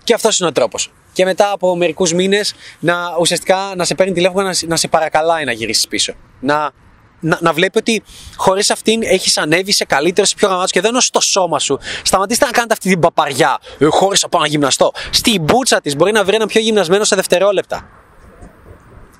[0.05, 0.93] Και αυτός είναι ο τρόπος.
[1.13, 4.89] Και μετά από μερικούς μήνες να ουσιαστικά να σε παίρνει τηλέφωνο να, σε- να σε
[4.89, 6.13] παρακαλάει να γυρίσεις πίσω.
[6.41, 6.71] Να,
[7.21, 8.03] να, να βλέπει ότι
[8.37, 11.79] χωρίς αυτήν έχεις ανέβει σε καλύτερο, σε πιο γαμάτο και δεν είναι στο σώμα σου.
[12.03, 13.59] Σταματήστε να κάνετε αυτή την παπαριά.
[13.79, 14.93] Ε, χώρισα πάω να γυμναστώ.
[15.11, 17.89] Στην μπούτσα της μπορεί να βρει ένα πιο γυμνασμένο σε δευτερόλεπτα.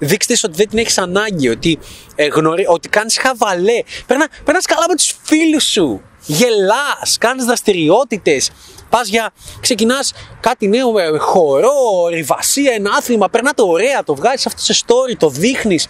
[0.03, 1.79] Δείξτε της ότι δεν την έχεις ανάγκη, ότι,
[2.15, 3.83] ε, γνωρί, ότι κάνεις χαβαλέ.
[4.07, 6.03] Περνά, περνάς καλά με τους φίλους σου.
[6.27, 8.51] Γελάς, κάνεις δραστηριότητες.
[8.91, 9.33] Πας για.
[9.61, 13.29] Ξεκινάς κάτι νέο, ε, χορό, ρηβασία, ένα άθλημα.
[13.29, 15.87] Περνάτε ωραία, το βγάζεις αυτό σε story, το δείχνεις.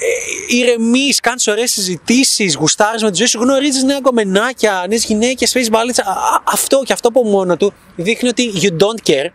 [0.00, 5.52] Ε, Ηρεμείς, κάνεις ωραίες συζητήσεις, γουστάρεις με τη ζωή σου, γνωρίζεις νέα κομμενάκια, νέες γυναίκες,
[5.52, 6.02] παίζει μπάλιτσα.
[6.02, 9.28] Α, α, Αυτό και αυτό από μόνο του δείχνει ότι you don't care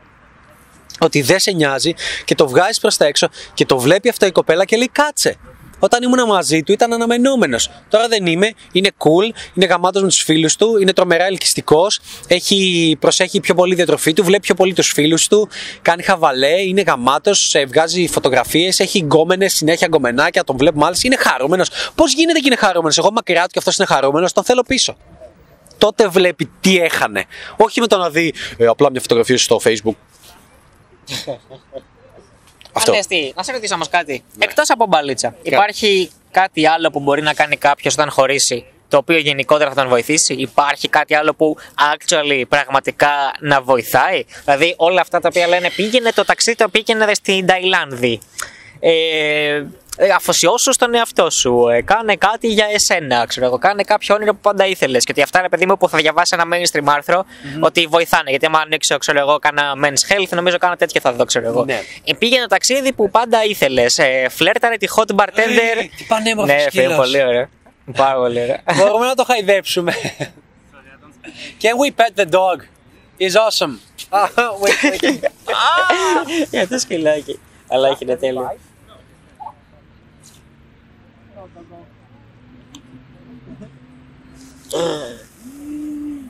[1.00, 1.94] ότι δεν σε νοιάζει
[2.26, 5.38] και το βγάζεις προς τα έξω και το βλέπει αυτό η κοπέλα και λέει κάτσε.
[5.84, 7.70] Όταν ήμουν μαζί του ήταν αναμενόμενος.
[7.90, 12.98] Τώρα δεν είμαι, είναι cool, είναι γαμάτος με τους φίλους του, είναι τρομερά ελκυστικός, έχει,
[13.00, 15.50] προσέχει πιο πολύ διατροφή του, βλέπει πιο πολύ τους φίλους του,
[15.82, 21.70] κάνει χαβαλέ, είναι γαμάτος, βγάζει φωτογραφίες, έχει γκόμενες, συνέχεια γκομενάκια, τον βλέπουμε μάλιστα, είναι χαρούμενος.
[21.96, 24.98] Πώς γίνεται και είναι χαρούμενος, εγώ μακριά του και αυτός είναι χαρούμενος, τον θέλω πίσω.
[25.78, 27.26] Τότε βλέπει τι έχανε.
[27.58, 29.96] Όχι με το να δει ε, απλά μια φωτογραφία σου στο facebook
[32.74, 32.92] αυτό.
[32.92, 33.08] Αυτό.
[33.08, 34.24] τι, να σε ρωτήσω όμως κάτι.
[34.40, 39.18] Εκτός από μπαλίτσα, υπάρχει κάτι άλλο που μπορεί να κάνει κάποιος όταν χωρίσει, το οποίο
[39.18, 41.58] γενικότερα θα τον βοηθήσει; Υπάρχει κάτι άλλο που
[41.94, 43.10] actually πραγματικά
[43.40, 48.20] να βοηθάει; Δηλαδή, όλα αυτά τα οποία λένε πήγαινε το ταξίδι, το πήγαινε στην Ταϊλάνδη.
[48.80, 49.66] Ε, ε,
[50.10, 51.68] αφοσιώσου στον εαυτό σου.
[51.68, 53.58] Ε, κάνε κάτι για εσένα, ξέρω εγώ.
[53.58, 55.04] Κάνε κάποιο όνειρο που πάντα ήθελες.
[55.04, 57.26] Και ότι αυτά είναι παιδί μου που θα διαβάσει ένα mainstream αρθρο
[57.60, 58.30] ότι βοηθάνε.
[58.30, 61.66] Γιατί άμα ανοίξω, ξέρω εγώ, κάνα men's health, νομίζω κάνα τέτοιο θα δω, ξέρω εγώ.
[61.66, 61.82] Ναι.
[62.04, 63.98] Ε, πήγαινε ταξίδι που πάντα ήθελες.
[63.98, 65.78] Ε, φλέρταρε τη hot bartender.
[65.78, 66.98] Ε, τι πανέμορφος ναι, φίλε, σκύλος.
[66.98, 67.50] πολύ ωραίο.
[67.96, 68.58] Πάρα πολύ ωραίο.
[68.76, 69.94] Μπορούμε να το χαϊδέψουμε.
[71.62, 72.58] Can we pet the dog?
[73.20, 73.76] He's awesome.
[74.14, 74.28] Ah,
[74.62, 75.24] wait, wait.
[76.52, 77.40] Για το σκυλάκι.
[77.68, 78.58] Αλλά έχει είναι τέλειο.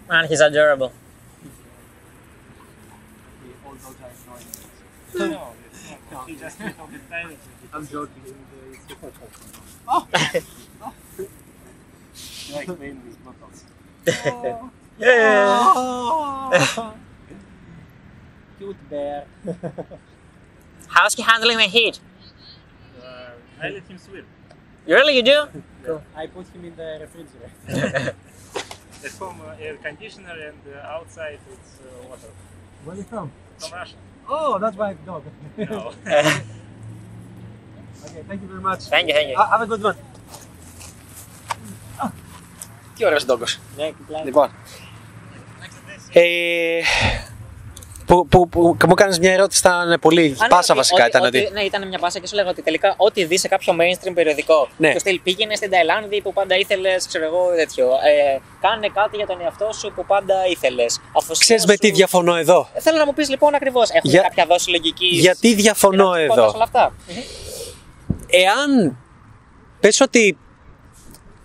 [0.08, 0.94] Man, he's adorable.
[7.74, 8.22] I'm joking.
[12.48, 13.66] You like playing with bottles.
[18.58, 19.26] Cute bear.
[20.88, 22.00] How's he handling the heat?
[22.98, 24.26] Uh, I let him swim.
[24.87, 25.39] Really, you do?
[26.23, 28.15] I put him in the refrigerator.
[29.07, 32.31] At home, uh, air conditioner, and uh, outside it's uh, water.
[32.85, 33.27] Where are you from?
[33.59, 33.97] From Russia.
[34.29, 35.23] Oh, that's my dog.
[35.59, 35.93] No.
[38.05, 38.81] okay, thank you very much.
[38.95, 39.37] Thank you, thank you.
[39.37, 39.97] Ha- Have a good one.
[42.97, 43.61] Τι ωραίος ντόγκος.
[43.77, 44.25] Ναι, κουκλάκι.
[44.25, 44.51] Λοιπόν.
[46.13, 46.81] Ε,
[48.12, 51.02] που, που, που, μου κάνεις μια ερώτηση, ήταν πολύ Α, ναι, πάσα ότι- βασικά.
[51.06, 53.40] ότι- ήταν ότι- ότι, Ναι, ήταν μια πάσα και σου λέγα ότι τελικά ό,τι δεις
[53.42, 54.68] σε κάποιο mainstream περιοδικό.
[54.78, 54.94] Ναι.
[54.94, 57.86] Το στυλ πήγαινε στην Ταϊλάνδη που πάντα ήθελες, ξέρω εγώ τέτοιο.
[57.86, 61.00] Ε, κάνε κάτι για τον εαυτό σου που πάντα ήθελες.
[61.40, 62.68] Ξέρεις με τι διαφωνώ εδώ.
[62.80, 63.90] Θέλω να μου πεις λοιπόν ακριβώς.
[63.90, 65.20] Έχουμε Για- κάποια δόση λογικής.
[65.20, 66.94] Γιατί διαφωνώ εδώ; Όλα αυτά.
[68.28, 68.98] Εάν
[69.80, 70.38] πες ότι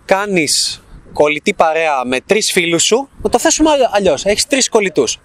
[0.05, 0.83] κάνεις
[1.13, 4.25] κολλητή παρέα με τρεις φίλους σου, να το θέσουμε αλλιώς.
[4.25, 5.19] Έχεις τρεις κολλητούς.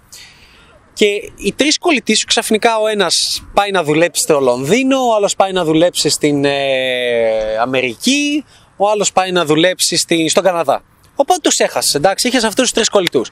[0.94, 1.06] Και
[1.36, 5.52] οι τρεις κολλητοί σου ξαφνικά ο ένας πάει να δουλέψει στο Λονδίνο, ο άλλος πάει
[5.52, 8.44] να δουλέψει στην ε, Αμερική,
[8.76, 10.82] ο άλλος πάει να δουλέψει στη, στον Καναδά.
[11.14, 13.30] Οπότε τους έχασες, εντάξει, είχες αυτούς τους τρεις κολλητούς.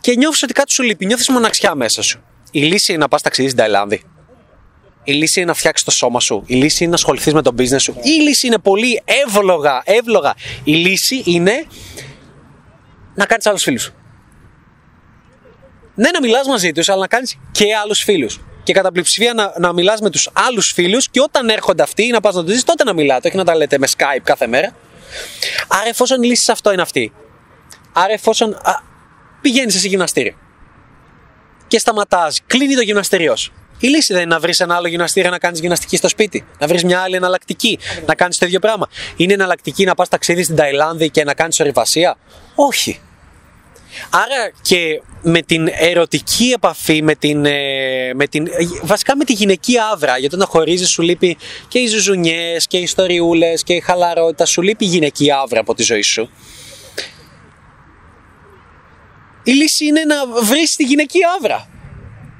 [0.00, 2.20] Και νιώθεις ότι κάτι σου λείπει, νιώθεις μοναξιά μέσα σου.
[2.50, 4.02] Η λύση είναι να πας ταξίδι στην Ταϊλάνδη.
[5.04, 6.42] Η λύση είναι να φτιάξεις το σώμα σου.
[6.46, 7.96] Η λύση είναι να ασχοληθείς με το business σου.
[8.02, 10.34] Η λύση είναι πολύ εύλογα, εύλογα.
[10.64, 11.66] Η λύση είναι
[13.14, 13.92] να κάνεις άλλους φίλους.
[15.98, 18.40] Ναι, να μιλάς μαζί τους, αλλά να κάνεις και άλλους φίλους.
[18.62, 22.20] Και κατά πλειοψηφία να, να μιλάς με τους άλλους φίλους και όταν έρχονται αυτοί να
[22.20, 24.74] πας να τους δεις, τότε να μιλάτε, όχι να τα λέτε με Skype κάθε μέρα.
[25.68, 27.12] Άρα, εφόσον η λύση σε αυτό είναι αυτή,
[27.92, 28.56] άρα εφόσον
[29.40, 30.36] πηγαίνεις σε γυμναστήριο
[31.68, 33.52] και σταματάς, κλείνει το γυμναστήριό σου.
[33.78, 36.46] Η λύση δεν είναι να βρεις ένα άλλο γυμναστήριο να κάνεις γυμναστική στο σπίτι.
[36.58, 37.78] Να βρεις μια άλλη εναλλακτική.
[38.06, 38.88] Να κάνεις το ίδιο πράγμα.
[39.16, 42.16] Είναι εναλλακτική να πας ταξίδι στην Ταϊλάνδη και να κάνεις ορειβασία;
[42.54, 43.00] Όχι.
[44.10, 48.50] Άρα και με την ερωτική επαφή, με την, ε, με την, ε,
[48.82, 51.36] βασικά με τη γυναική άβρα, γιατί όταν χωρίζεις σου λείπει
[51.68, 55.74] και οι ζουζουνιές και οι ιστοριούλες και η χαλαρότητα, σου λείπει η γυναική άβρα από
[55.74, 56.30] τη ζωή σου.
[59.42, 61.68] Η λύση είναι να βρεις τη γυναική άβρα.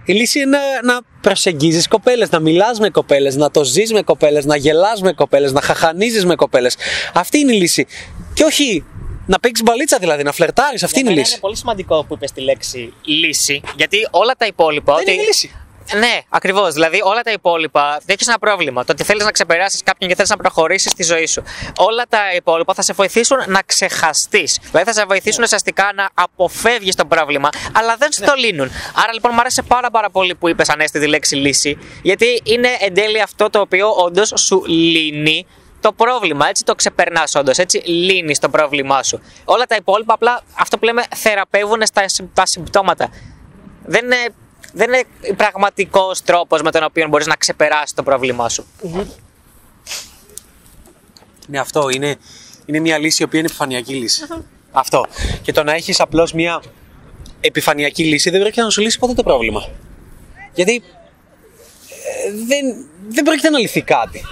[0.05, 4.03] Η λύση είναι να, να προσεγγίζεις κοπέλες, να μιλάς με κοπέλες, να το ζεις με
[4.03, 6.77] κοπέλες, να γελάς με κοπέλες, να χαχανίζεις με κοπέλες.
[7.15, 7.87] Αυτή είναι η λύση.
[8.35, 8.85] Και όχι
[9.29, 10.83] να παίξεις μπαλίτσα δηλαδή, να φλερτάρεις.
[10.83, 11.33] Αυτή είναι η Για μένα λύση.
[11.33, 13.63] Είναι πολύ σημαντικό που είπες τη λέξη λύση.
[13.77, 14.95] Γιατί όλα τα υπόλοιπα.
[14.95, 15.13] Δεν ότι...
[15.13, 15.51] είναι λύση.
[15.99, 16.73] Ναι, ακριβώς.
[16.73, 17.91] Δηλαδή όλα τα υπόλοιπα.
[17.91, 18.85] Δεν έχεις ένα πρόβλημα.
[18.85, 21.43] Το ότι θέλεις να ξεπεράσεις κάποιον και θέλεις να προχωρήσεις στη ζωή σου.
[21.77, 24.59] Όλα τα υπόλοιπα θα σε βοηθήσουν να ξεχαστείς.
[24.71, 28.71] Δηλαδή θα σε βοηθήσουν ουσιαστικά να αποφεύγεις το πρόβλημα, αλλά δεν στο λύνουν.
[28.95, 32.69] Άρα λοιπόν μου άρεσε πάρα, πάρα πολύ που είπες ανέστη τη λέξη λύση, γιατί είναι
[32.81, 35.47] εν τέλει αυτό το οποίο όντως σου λύνει
[35.81, 36.49] το πρόβλημα.
[36.49, 37.59] Έτσι το ξεπερνάς όντως.
[37.59, 39.21] Έτσι λύνεις το πρόβλημά σου.
[39.45, 43.11] Όλα τα υπόλοιπα απλά αυτό που λέμε θεραπεύουν στα, συμ- τα συμπτώματα.
[43.87, 44.17] Δεν είναι,
[44.73, 45.05] δεν είναι
[45.37, 48.67] πραγματικός τρόπος με τον οποίο μπορείς να ξεπεράσεις το πρόβλημά σου.
[51.47, 52.17] Ναι, αυτό είναι,
[52.67, 54.25] είναι μια λύση η οποία είναι επιφανειακή λύση.
[54.71, 55.07] Αυτό.
[55.43, 56.63] Και το να έχεις απλώς μια
[57.41, 59.69] επιφανειακή λύση δεν πρόκειται να σου λύσει ποτέ το πρόβλημα.
[60.55, 60.83] Γιατί
[62.25, 64.25] ε, δεν, δεν πρόκειται να λυθεί κάτι.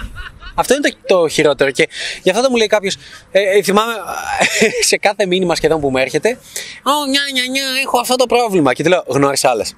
[0.59, 1.71] Αυτό είναι το, το χειρότερο.
[1.71, 1.89] Και
[2.23, 2.97] γι' αυτό το μου λέει κάποιος.
[3.31, 3.93] Ε, ε, θυμάμαι
[4.89, 6.39] σε κάθε μήνυμα σχεδόν που μου έρχεται.
[6.83, 8.73] Ω, νιά, νιά, νιά, έχω αυτό το πρόβλημα.
[8.73, 9.75] Και του λέω, γνώρισε άλλες.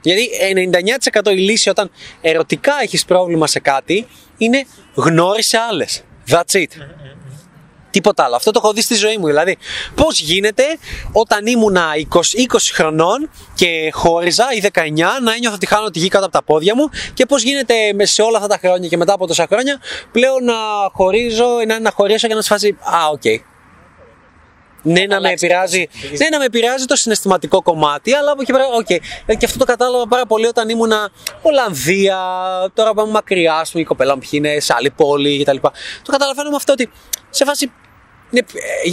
[0.00, 0.28] Γιατί
[1.24, 4.06] 99% η λύση όταν ερωτικά έχεις πρόβλημα σε κάτι
[4.36, 6.02] είναι γνώρισε άλλες.
[6.28, 6.68] That's it.
[7.96, 8.36] Τίποτα άλλο.
[8.36, 9.26] Αυτό το έχω δει στη ζωή μου.
[9.26, 9.56] Δηλαδή,
[9.94, 10.62] πώς γίνεται
[11.12, 16.08] όταν ήμουνα 20, 20 χρονών και χώριζα ή 19 να ένιωθα ότι χάνω τη γη
[16.08, 18.96] κάτω από τα πόδια μου και πώς γίνεται με- σε όλα αυτά τα χρόνια και
[18.96, 19.80] μετά από τόσα χρόνια
[20.12, 20.54] πλέον να
[20.92, 22.68] χωρίζω, να, να χωρίσω και να σφάζει.
[22.68, 23.22] Α, οκ.
[24.82, 28.42] Ναι, να με, αλλάξεις επηρεάζει, το- ναι, να με επηρεάζει το συναισθηματικό κομμάτι, αλλά από
[28.42, 28.90] εκεί πέρα, οκ.
[28.90, 31.10] Ε, Και αυτό το κατάλαβα πάρα πολύ όταν ήμουνα
[31.42, 32.18] Ολλανδία,
[32.74, 35.56] τώρα που είμαι μακριά, ας πούμε, η κοπέλα μου ποιοι είναι σε άλλη πόλη κτλ.
[36.02, 36.90] Το καταλαβαίνω με αυτό ότι
[37.30, 37.85] σε φάση είναι, ε,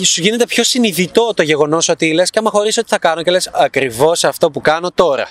[0.05, 3.31] σου γίνεται πιο συνειδητό το γεγονός ότι λες και άμα χωρίσω τι θα κάνω και
[3.31, 5.29] λες ακριβώς αυτό που κάνω τώρα.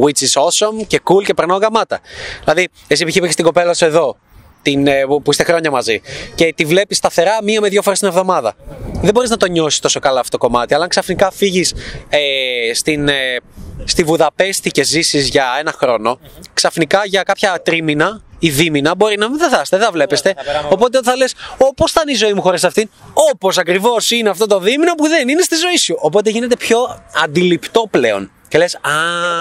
[0.00, 2.00] Which is awesome και cool και περνάω γαμάτα.
[2.44, 3.16] Δηλαδή, εσύ π.χ.
[3.16, 4.16] έχεις την κοπέλα σου εδώ,
[4.62, 6.00] την, ε, που που είστε χρόνια μαζί,
[6.34, 8.56] και τη βλέπεις σταθερά μία με δύο φορές την εβδομάδα.
[9.02, 10.74] Δεν μπορείς να το νιώσεις τόσο καλά αυτό το κομμάτι.
[10.74, 11.74] Αλλά αν ξαφνικά φύγεις
[12.08, 13.36] ε, στην, ε,
[13.84, 16.18] στη Βουδαπέστη και ζήσεις για ένα χρόνο,
[16.54, 20.34] ξαφνικά για κάποια τρίμηνα ή δίμηνα μπορεί να μην δεν θα είστε, δεν θα βλέπεστε.
[20.36, 21.34] θα περάμε Οπότε θα λες,
[21.76, 22.90] πώ θα είναι η ζωή μου χωρίς αυτήν,
[23.32, 25.96] όπως ακριβώς είναι αυτό το δίμηνο που δεν είναι στη ζωή σου.
[25.98, 28.30] Οπότε γίνεται πιο αντιληπτό πλέον.
[28.48, 28.80] Και λες, Α,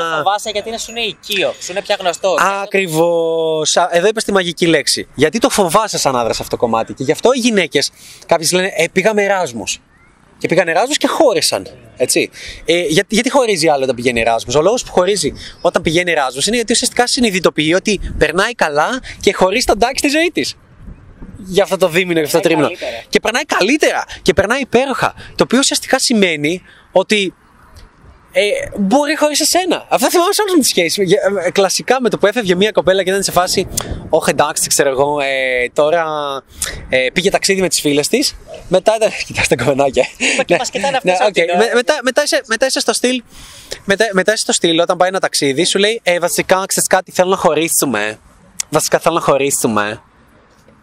[0.10, 2.42] Το φοβάσαι γιατί είναι σου είναι οικείο, σου είναι πια γνωστός.
[2.64, 3.76] Ακριβώς.
[3.90, 5.08] Εδώ είπες τη μαγική λέξη.
[5.16, 6.94] Γιατί το φοβάσαι σαν άντρα αυτό το κομμάτι.
[6.94, 7.92] Και γι' αυτό οι γυναίκες,
[8.26, 9.80] κάποιες λένε, ε, πήγαμε Εράσμους.
[10.42, 11.68] Και πήγαν Εράσμου και χώρισαν.
[11.98, 12.30] Έτσι.
[12.66, 14.54] Ε, για, γιατί χωρίζει άλλο όταν πηγαίνει Εράσμου.
[14.58, 19.34] Ο λόγος που χωρίζει όταν πηγαίνει Εράσμου είναι γιατί ουσιαστικά συνειδητοποιεί ότι περνάει καλά και
[19.34, 20.56] χωρίς τον τάξη στη ζωή της.
[21.38, 22.80] Για αυτό το δίμηνο, για αυτό το Περνάει τρίμηνο.
[22.80, 23.06] καλύτερα.
[23.10, 24.06] Και περνάει καλύτερα.
[24.22, 25.14] Και περνάει υπέροχα.
[25.36, 27.34] Το οποίο ουσιαστικά σημαίνει ότι
[28.34, 28.42] ε,
[28.78, 29.86] μπορεί χωρίς εσένα.
[29.90, 31.16] Αυτό θυμάμαι σε όλες μου τις σχέσεις.
[31.52, 33.68] Κλασικά με το που έφευγε μια κοπέλα και ήταν σε φάση.
[34.10, 36.04] Όχι, εντάξει, ξέρω εγώ, ε, τώρα
[36.90, 38.36] ε, πήγε ταξίδι με τις φίλες της.
[38.68, 39.10] Μετά ήταν.
[39.28, 40.06] Κοιτάξτε τα κομμενάκια.
[40.46, 41.58] και μας κοιτάνε αυτές από την ώρα.
[41.58, 43.24] Με, μετά, μετά, είσαι, μετά είσαι στο στυλ.
[43.86, 47.12] Μετά, μετά είσαι στο στυλ όταν πάει ένα ταξίδι, σου λέει Ε, βασικά, ξέρεις κάτι,
[47.12, 48.20] θέλω να χωρίσουμε.
[48.70, 50.02] Βασικά θέλω να χωρίσουμε.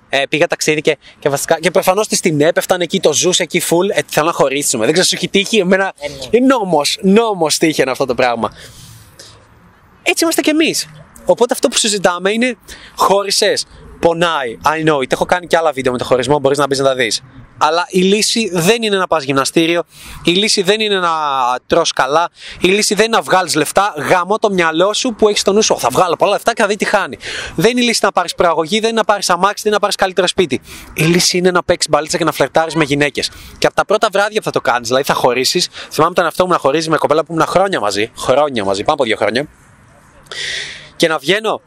[0.08, 1.60] Ε, πήγα ταξίδι και, και βασικά.
[1.60, 3.96] Και προφανώς τη την έπεφταν εκεί, το ζούσε εκεί full.
[3.96, 4.84] Ε, θέλω να χωρίσουμε.
[4.84, 5.92] Δεν ξέρω, σου έχει τύχει; Εμένα.
[5.98, 6.14] Ε, ναι.
[6.30, 6.98] Είναι νόμος.
[7.02, 8.52] Νόμος τύχαινε αυτό το πράγμα.
[10.02, 10.86] Έτσι είμαστε κι εμείς.
[11.24, 12.56] Οπότε αυτό που συζητάμε είναι
[12.96, 13.66] χώρισες.
[14.00, 14.58] Πονάει.
[14.64, 15.12] I know it.
[15.12, 16.38] Έχω κάνει και άλλα βίντεο με το χωρισμό.
[16.38, 17.22] Μπορείς να μπεις να τα δεις.
[17.58, 19.82] Αλλά η λύση δεν είναι να πας γυμναστήριο.
[20.24, 21.10] Η λύση δεν είναι να
[21.66, 22.30] τρως καλά.
[22.60, 23.94] Η λύση δεν είναι να βγάλεις λεφτά.
[23.96, 25.74] Γαμώ το μυαλό σου που έχεις στο νου σου.
[25.74, 27.18] «Ω, Θα βγάλω πολλά λεφτά και θα δει τι χάνει.
[27.56, 29.80] Δεν είναι η λύση να πάρεις προαγωγή, δεν είναι να πάρεις αμάξι, δεν είναι να
[29.80, 30.60] πάρεις καλύτερο σπίτι.
[30.94, 33.30] Η λύση είναι να παίξεις μπαλίτσα και να φλερτάρεις με γυναίκες.
[33.58, 35.68] Και από τα πρώτα βράδια που θα το κάνεις, δηλαδή θα χωρίσεις.
[35.90, 38.10] Θυμάμαι τον εαυτό μου να χωρίζει με κοπέλα που ήμουν χρόνια μαζί.
[38.16, 39.48] Χρόνια μαζί, πάνω από δύο χρόνια
[40.96, 41.60] και να βγαίνω,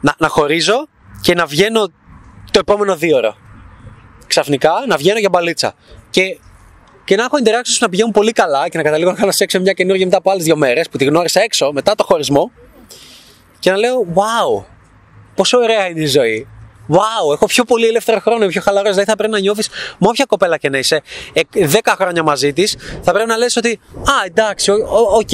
[0.00, 0.88] να, να χωρίζω
[1.20, 1.86] και να βγαίνω
[2.50, 3.36] το επόμενο δύο ώρα.
[4.34, 5.74] Ξαφνικά να βγαίνω για μπαλίτσα.
[6.10, 6.38] Και,
[7.04, 9.54] και να έχω interactions που να πηγαίνουν πολύ καλά και να καταλήγω να κάνω σεξ
[9.54, 12.50] με μια καινούργια μετά από άλλες δύο μέρες που τη γνώρισα έξω μετά το χωρισμό.
[13.58, 14.64] Και να λέω, Wow,
[15.34, 16.48] πόσο ωραία είναι η ζωή.
[16.88, 18.90] Wow, έχω πιο πολύ ελεύθερο χρόνο, είμαι πιο χαλαρός.
[18.90, 19.68] Δηλαδή θα πρέπει να νιώθεις
[19.98, 23.56] με όποια κοπέλα και να είσαι ε, 10 χρόνια μαζί της, θα πρέπει να λες
[23.56, 24.78] ότι Α, εντάξει, οκ,
[25.14, 25.30] οκ,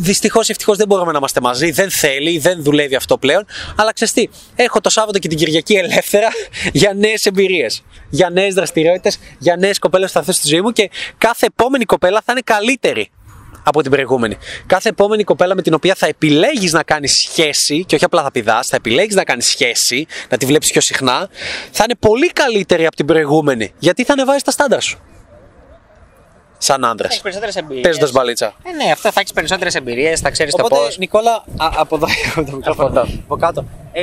[0.00, 3.46] Δυστυχώς ή ευτυχώς δεν μπορούμε να είμαστε μαζί, δεν θέλει, δεν δουλεύει αυτό πλέον.
[3.76, 6.28] Αλλά ξέρεις τι, έχω το Σάββατο και την Κυριακή ελεύθερα
[6.72, 10.70] για νέες εμπειρίες, για νέες δραστηριότητες, για νέες κοπέλες που θα θέσω στη ζωή μου
[10.70, 13.10] και κάθε επόμενη κοπέλα θα είναι καλύτερη
[13.62, 14.36] από την προηγούμενη.
[14.66, 18.30] Κάθε επόμενη κοπέλα με την οποία θα επιλέγεις να κάνεις σχέση, και όχι απλά θα
[18.30, 21.28] πηδάς, θα επιλέγεις να κάνεις σχέση, να τη βλέπεις πιο συχνά,
[21.70, 23.72] θα είναι πολύ καλύτερη από την προηγούμενη.
[23.78, 24.98] Γιατί θα ανεβάζεις τα στάνταρ σου.
[26.58, 27.10] Σαν άντρας.
[27.10, 27.82] Έχεις περισσότερες εμπειρίες.
[27.84, 28.46] Παίζοντας μπαλίτσα.
[28.62, 30.98] Ε, ναι, αυτό θα έχεις περισσότερες εμπειρίες, θα ξέρεις το Οπότε, πώς.
[30.98, 33.00] Νικόλα, α, από εδώ, από το μικρόφωνο, εδώ.
[33.24, 33.64] από κάτω.
[33.92, 34.02] Ε,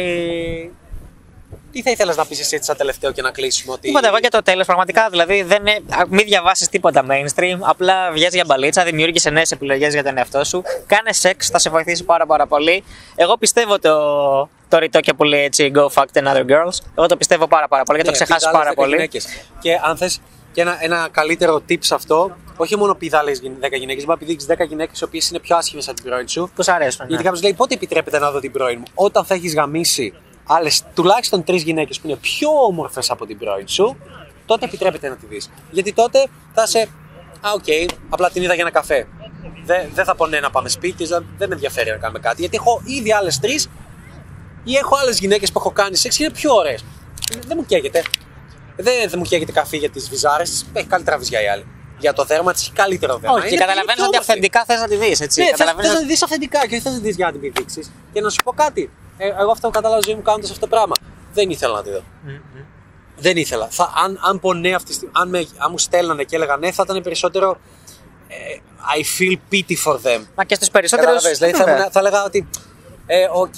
[1.71, 3.87] τι θα ήθελες να πεις εσύ έτσι σαν τελευταίο και να κλείσουμε, ότι.
[3.87, 4.65] Τίποτα, εγώ και το τέλος.
[4.65, 7.57] Πραγματικά δηλαδή δεν είναι, α, μην διαβάσεις τίποτα mainstream.
[7.61, 10.63] Απλά βγαίνει για μπαλίτσα, δημιούργησε νέες επιλογές για τον εαυτό σου.
[10.87, 12.83] Κάνε σεξ, θα σε βοηθήσει πάρα, πάρα πολύ.
[13.15, 13.99] Εγώ πιστεύω το,
[14.69, 16.77] το ρητό που λέει έτσι Go fuck 10 other girls.
[16.97, 18.95] Εγώ το πιστεύω πάρα, πάρα πολύ και το Ναι, ξεχάσει πήδα άλλες πάρα 10 πολύ.
[18.95, 19.25] γυναίκες.
[19.59, 20.19] Και αν θες
[20.55, 23.45] και ένα, ένα καλύτερο tip σε αυτό, όχι μόνο πήδα άλλες 10
[23.77, 26.49] γυναίκες, μπορεί να πηδήξει 10 γυναίκες οι οποίες είναι πιο άσχημες από την πρώην σου.
[26.55, 27.01] Τους αρέσουν.
[27.01, 27.07] ναι.
[27.07, 30.13] Γιατί κάποιος λέει πότε επιτρέπεται να δω την πρώην μου; Όταν θα έχεις γαμήσει
[30.43, 33.97] άλλες τουλάχιστον τρεις γυναίκες που είναι πιο όμορφες από την πρώην σου,
[34.45, 35.49] τότε επιτρέπεται να τη δεις.
[35.71, 36.79] Γιατί τότε θα σε.
[37.41, 39.07] Α, οκ, απλά την είδα για ένα καφέ.
[39.65, 42.41] Δεν, δεν θα πω ναι να πάμε σπίτι, δεν, δεν με ενδιαφέρει να κάνουμε κάτι.
[42.41, 43.69] Γιατί έχω ήδη άλλες τρεις
[44.63, 46.85] ή έχω άλλες γυναίκες που έχω κάνει σεξ και είναι πιο ωραίες.
[47.47, 48.03] Δεν μου καίγεται.
[48.77, 51.65] Δεν, δεν μου καίγεται καφέ για τις βυζάρες, έχει καλύτερα βυζιά η άλλη.
[51.99, 53.35] Για το δέρμα της έχει καλύτερο δέρμα.
[53.35, 54.31] Όχι, και Είναι καταλαβαίνει πιο ότι όμορφη.
[54.31, 55.19] αυθεντικά θες να τη δεις.
[55.21, 55.39] Έτσι.
[55.39, 57.15] Ναι, θες, Καταλαβαίνεις θες ότι- να τη δεις αυθεντικά και όχι θες να τη δεις
[57.15, 57.81] για να την πηδήξει.
[58.13, 58.89] Και να σου πω κάτι.
[59.17, 60.95] Ε, εγώ αυτό που κατάλαβα στη ζωή μου κάνοντας αυτό το πράγμα.
[61.33, 62.01] Δεν ήθελα να τη δω.
[63.17, 63.67] Δεν ήθελα.
[63.71, 66.57] Θα, αν, αν πω ναι αυτή τη στιγμή, αν, με, αν μου στέλνανε και έλεγα
[66.57, 67.57] ναι, θα ήταν περισσότερο.
[68.27, 68.35] ε,
[68.97, 70.21] I feel pity for them.
[70.35, 71.07] Μα και στους περισσότερου.
[71.11, 72.47] Καταλαβες, δηλαδή θα, ήμουν- θα έλεγα ότι.
[73.07, 73.53] Ε, οκ,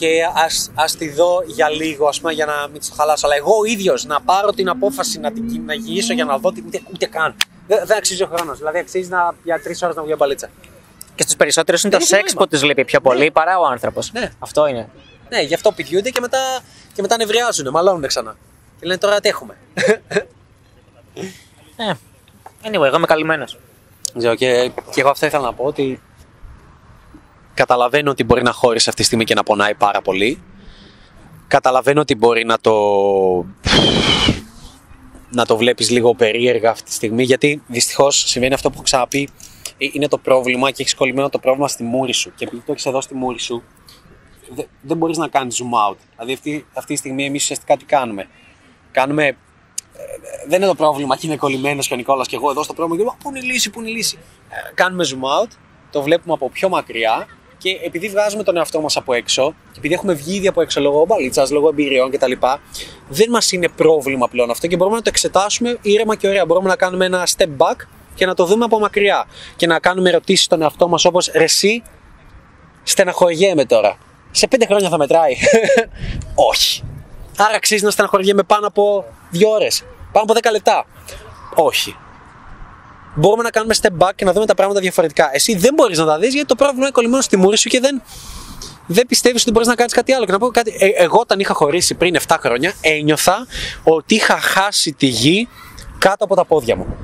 [0.45, 3.25] ας, ας τη δω για λίγο, ας πούμε, για να μην τη το χαλάσω.
[3.25, 6.51] Αλλά εγώ ο ίδιος να πάρω την απόφαση να, την, να γυρίσω για να δω,
[6.51, 7.35] τι- ούτε, ούτε καν.
[7.67, 8.57] Δεν, δεν αξίζει ο χρόνος.
[8.57, 10.49] Δηλαδή αξίζει να, για τρεις ώρες να βγει Μπαλίτσα.
[11.15, 12.47] Και στους περισσότερους είναι το Είναι σεξ νόημα.
[12.49, 14.11] που του λείπει πιο πολύ παρά ο άνθρωπος.
[14.11, 14.31] Ναι.
[14.39, 14.89] Αυτό είναι.
[15.29, 16.39] Ναι, γι' αυτό πηδιούνται και μετά,
[16.93, 18.35] και μετά νευριάζουν, μαλώνουν ξανά.
[18.79, 19.57] Και λένε τώρα τι έχουμε;
[21.77, 21.93] Ε,
[22.63, 23.57] Anyway, εγώ είμαι καλυμμένος.
[24.13, 26.01] Δεν ξέρω, και, και εγώ αυτό ήθελα να πω ότι
[27.57, 30.43] καταλαβαίνω ότι μπορεί να χώρισε αυτή τη στιγμή και να πονάει πάρα πολύ.
[31.47, 32.73] Καταλαβαίνω ότι μπορεί να το
[35.29, 39.29] να το βλέπεις λίγο περίεργα αυτή τη στιγμή γιατί δυστυχώς συμβαίνει αυτό που έχω ξαναπεί
[39.77, 42.71] ε, είναι το πρόβλημα και έχεις κολλημένο το πρόβλημα στη μούρη σου και επειδή το
[42.71, 43.63] έχεις εδώ στη μούρη σου
[44.49, 47.85] δε, δεν μπορείς να κάνεις zoom out δηλαδή αυτή, αυτή τη στιγμή εμείς ουσιαστικά τι
[47.85, 48.27] κάνουμε;
[48.91, 49.35] Κάνουμε ε,
[50.47, 52.99] δεν είναι το πρόβλημα και είναι κολλημένος και ο Νικόλας και εγώ εδώ στο πρόβλημα.
[52.99, 54.17] Και λέω, Πού είναι η λύση, πού είναι η λύση;
[54.49, 55.49] Ε, κάνουμε zoom out,
[55.91, 59.93] το βλέπουμε από πιο μακριά και επειδή βγάζουμε τον εαυτό μας από έξω, και επειδή
[59.93, 62.31] έχουμε βγει ήδη από έξω λόγω μπαλίτσας, λόγω εμπειριών κτλ.,
[63.09, 66.45] δεν μας είναι πρόβλημα πλέον αυτό και μπορούμε να το εξετάσουμε ήρεμα και ωραία.
[66.45, 67.75] Μπορούμε να κάνουμε ένα step back
[68.15, 69.25] και να το δούμε από μακριά.
[69.55, 71.83] Και να κάνουμε ερωτήσεις στον εαυτό μας όπως Ρεσί,
[72.83, 73.97] στεναχωριέμαι τώρα.
[74.31, 75.33] Σε πέντε χρόνια θα μετράει.
[76.51, 76.83] Όχι.
[77.37, 79.83] Άρα αξίζει να στεναχωριέμαι πάνω από δύο ώρες.
[80.11, 80.85] Πάνω από δέκα λεπτά.
[81.55, 81.95] Όχι
[83.17, 85.29] μπορούμε να κάνουμε step back και να δούμε τα πράγματα διαφορετικά.
[85.33, 87.79] Εσύ δεν μπορείς να τα δεις γιατί το πρόβλημα είναι κολλημένο στη μούρη σου και
[87.79, 88.01] δεν,
[88.87, 90.25] δεν πιστεύεις ότι μπορείς να κάνεις κάτι άλλο.
[90.25, 93.47] Και να πω κάτι, ε, εγώ όταν είχα χωρίσει πριν 7 χρόνια, ένιωθα
[93.83, 95.47] ότι είχα χάσει τη γη
[95.97, 96.95] κάτω από τα πόδια μου.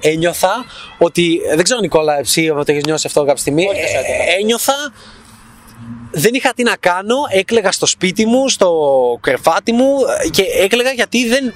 [0.00, 0.64] Ένιωθα
[0.98, 1.40] ότι.
[1.54, 3.62] Δεν ξέρω, Νικόλα, εσύ το έχεις νιώσει αυτό κάποια στιγμή.
[3.62, 4.92] Ε, ένιωθα
[6.10, 8.70] δεν είχα τι να κάνω, έκλεγα στο σπίτι μου, στο
[9.20, 9.96] κρεβάτι μου
[10.30, 11.52] και έκλεγα γιατί δεν,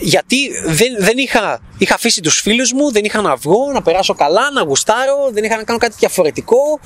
[0.00, 4.14] γιατί δεν, δεν είχα, είχα αφήσει τους φίλους μου, δεν είχα να βγω, να περάσω
[4.14, 6.80] καλά, να γουστάρω, δεν είχα να κάνω κάτι διαφορετικό,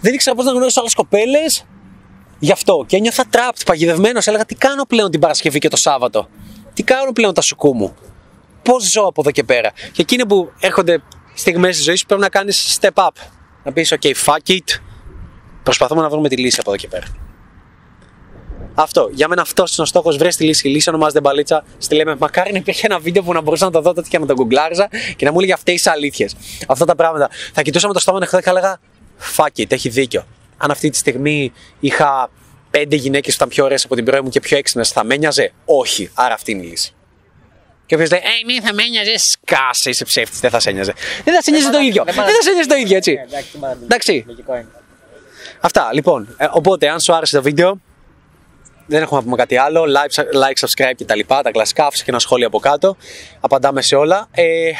[0.00, 1.66] δεν ήξερα πώς να γνωρίσω άλλες κοπέλες.
[2.38, 4.26] Γι' αυτό και ένιωθα trapped, παγιδευμένος.
[4.26, 6.28] Έλεγα τι κάνω πλέον την Παρασκευή και το Σάββατο;
[6.74, 7.94] Τι κάνω πλέον τα σουκού μου;
[8.62, 11.02] Πώς ζω από εδώ και πέρα; Και εκείνη που έρχονται
[11.34, 13.08] στιγμές της ζωής σου πρέπει να κάνεις step up.
[13.64, 14.80] Να πεις: OK, fuck it.
[15.62, 17.25] Προσπαθούμε να βρούμε τη λύση από εδώ και πέρα.
[18.78, 19.08] Αυτό.
[19.12, 20.16] Για μένα αυτός είναι ο στόχος.
[20.16, 20.68] Βρες τη λύση.
[20.68, 21.64] Η λύση ονομάζεται μπαλίτσα.
[21.78, 24.18] Στη λέμε, μακάρι να υπήρχε ένα βίντεο που να μπορούσα να το δω τότε και
[24.18, 26.36] να το γκουγκλάριζα και να μου έλεγε αυτές τι αλήθειες.
[26.68, 27.30] Αυτά τα πράγματα.
[27.52, 28.80] Θα κοιτούσα με το στόμα ανοιχτό και θα έλεγα,
[29.36, 30.26] fuck it, έχει δίκιο.
[30.56, 32.30] Αν αυτή τη στιγμή είχα
[32.70, 35.16] πέντε γυναίκες που ήταν πιο ωραίες από την πρώη μου και πιο έξυπνες, θα με
[35.16, 35.52] νοιάζε.
[35.64, 36.10] Όχι.
[36.14, 36.94] Άρα αυτή είναι η λύση.
[37.86, 40.92] Και όποιος λέει, Ε, ναι, θα με νοιάζε, σκάσε, είσαι ψεύτης, δεν θα σε νοιάζε.
[41.24, 42.04] Δεν θα σε νοιάζει το ίδιο.
[42.04, 43.16] Δεν θα σε νοιάζει το ίδιο, έτσι.
[43.82, 44.26] Εντάξει.
[45.60, 46.34] Αυτά, λοιπόν.
[46.38, 47.80] Ε, οπότε, αν σου άρεσε το βίντεο,
[48.86, 49.84] δεν έχουμε να πούμε κάτι άλλο.
[49.84, 51.86] Like, like subscribe και τα λοιπά, τα κλασικά.
[51.86, 52.96] Άφησε και ένα σχόλιο από κάτω.
[53.40, 54.28] Απαντάμε σε όλα.
[54.30, 54.70] Ε,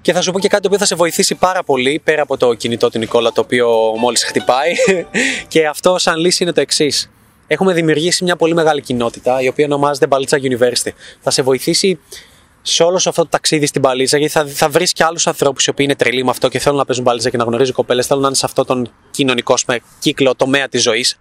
[0.00, 2.36] και θα σου πω και κάτι το οποίο θα σε βοηθήσει πάρα πολύ πέρα από
[2.36, 3.68] το κινητό του Νικόλα το οποίο
[3.98, 4.72] μόλις χτυπάει.
[5.48, 7.10] και αυτό σαν λύση είναι το εξής.
[7.46, 10.90] Έχουμε δημιουργήσει μια πολύ μεγάλη κοινότητα η οποία ονομάζεται Μπαλίτσα University.
[11.20, 11.98] Θα σε βοηθήσει
[12.62, 15.70] σε όλο αυτό το ταξίδι στην παλίτσα, γιατί θα, θα βρεις και άλλους ανθρώπους οι
[15.70, 18.22] οποίοι είναι τρελοί με αυτό και θέλουν να παίζουν παλίτσα και να γνωρίζουν κοπέλες, θέλουν
[18.22, 19.54] να είναι σε αυτόν τον κοινωνικό
[19.98, 21.18] κύκλο, τομέα της ζωής.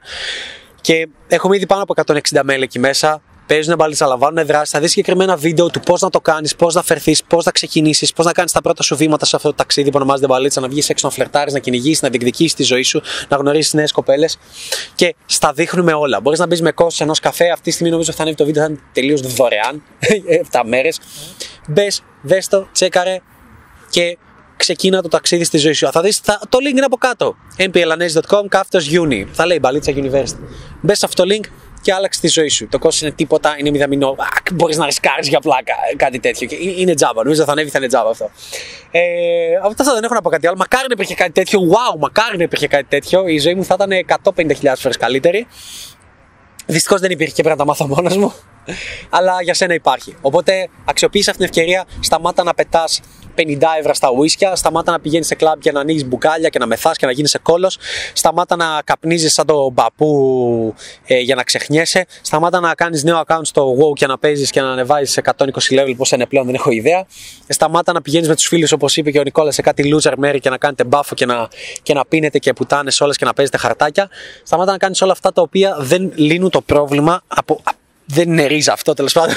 [0.81, 3.21] Και έχουμε ήδη πάνω από 160 μέλη εκεί μέσα.
[3.47, 4.71] Παίζουν μπαλίτσα, λαμβάνουν δράση.
[4.71, 8.13] Θα δεις συγκεκριμένα βίντεο του πώς να το κάνεις, πώς να φερθείς, πώς να ξεκινήσεις,
[8.13, 10.67] πώς να κάνεις τα πρώτα σου βήματα σε αυτό το ταξίδι που ονομάζεται μπαλίτσα, να
[10.67, 14.37] βγεις έξω να φλερτάρεις, να κυνηγήσεις, να διεκδικήσεις τη ζωή σου, να γνωρίσεις νέες κοπέλες.
[14.95, 16.21] Και στα δείχνουμε όλα.
[16.21, 17.49] Μπορείς να μπεις με κόστος ενός καφέ.
[17.49, 19.83] Αυτή τη στιγμή νομίζω θα ανέβει το βίντεο, θα είναι τελείως δωρεάν.
[20.51, 20.99] 7 μέρες.
[21.67, 23.19] Μπες, δες το, τσέκαρε
[23.89, 24.17] και
[24.59, 25.91] ξεκίνα το ταξίδι στη ζωή σου.
[25.91, 27.35] Θα δεις, θα, το link είναι από κάτω.
[27.57, 29.25] mplanes.com κάθετος uni.
[29.31, 30.37] Θα λέει Μπαλίτσα University.
[30.81, 31.45] Μπες σε αυτό το link
[31.81, 32.67] και άλλαξε τη ζωή σου.
[32.67, 34.15] Το κόστος είναι τίποτα, είναι μηδαμινό.
[34.53, 36.47] Μπορείς να ρισκάρεις για πλάκα, κάτι τέτοιο.
[36.47, 37.23] Και είναι τζάμπα.
[37.23, 38.29] Νομίζω θα ανέβει, θα είναι τζάμπα αυτό.
[38.91, 39.01] Ε,
[39.63, 40.57] αυτά δεν έχω να πω κάτι άλλο.
[40.57, 41.59] Μακάρι να υπήρχε κάτι τέτοιο.
[41.59, 43.27] Wow, μακάρι να υπήρχε κάτι τέτοιο.
[43.27, 45.47] Η ζωή μου θα ήταν 150.000 φορές καλύτερη.
[46.65, 48.33] Δυστυχώς δεν υπήρχε και πρέπει να τα μάθω μόνος μου.
[49.09, 50.15] Αλλά για σένα υπάρχει.
[50.21, 51.85] Οπότε αξιοποίησε αυτή την ευκαιρία.
[51.99, 53.01] Σταμάτα να πετάς
[53.39, 56.65] 50 ευρώ στα ουίσκια, σταμάτα να πηγαίνεις σε κλαμπ και να ανοίγεις μπουκάλια και να
[56.65, 57.77] μεθάς και να γίνει κόλος,
[58.13, 60.75] σταμάτα να καπνίζεις σαν τον παππού
[61.05, 64.61] ε, για να ξεχνιέσαι, σταμάτα να κάνεις νέο account στο WoW και να παίζεις και
[64.61, 67.05] να ανεβάζεις σε 120 level, πώς είναι πλέον, δεν έχω ιδέα.
[67.47, 70.13] Ε, σταμάτα να πηγαίνεις με τους φίλους, όπως είπε και ο Νικόλας, σε κάτι loser
[70.17, 71.47] μέρη και να κάνετε μπάφο και να,
[71.83, 74.09] και να πίνετε και πουτάνες όλες και να παίζετε χαρτάκια.
[74.43, 77.61] Σταμάτα να κάνεις όλα αυτά τα οποία δεν λύνουν το πρόβλημα από,
[78.11, 79.35] δεν είναι ρίζα αυτό τέλος πάντων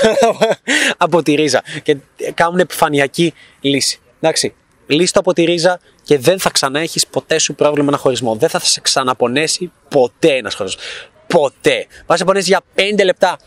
[0.97, 1.97] από τη ρίζα και
[2.35, 3.99] κάνουν επιφανειακή λύση.
[4.21, 4.55] Εντάξει,
[4.87, 8.35] λύση το από τη ρίζα και δεν θα ξανά έχει ποτέ σου πρόβλημα ένα χωρισμό.
[8.35, 10.81] Δεν θα σε ξαναπονέσει ποτέ ένας χωρισμό.
[11.27, 11.87] Ποτέ.
[12.07, 13.39] Θα σε πονέσεις για 5 λεπτά.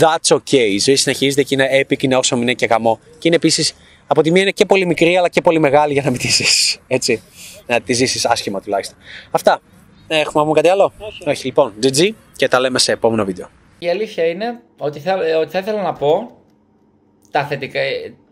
[0.00, 0.52] That's okay.
[0.52, 3.00] Η ζωή συνεχίζεται και είναι epic, είναι όσο είναι και γαμό.
[3.12, 3.74] Και είναι επίσης
[4.06, 6.28] από τη μία είναι και πολύ μικρή αλλά και πολύ μεγάλη για να μην τη
[6.28, 6.78] ζήσεις.
[6.86, 7.22] Έτσι.
[7.66, 8.98] Να τη ζήσεις άσχημα τουλάχιστον.
[9.30, 9.60] Αυτά.
[10.08, 11.22] Έχουμε να πούμε κάτι άλλο; Όχι.
[11.26, 11.46] Όχι.
[11.46, 13.48] Λοιπόν, GG και τα λέμε σε επόμενο βίντεο
[13.82, 16.30] η αλήθεια είναι ότι θα, ότι θα ήθελα να πω
[17.30, 17.80] τα θετικά,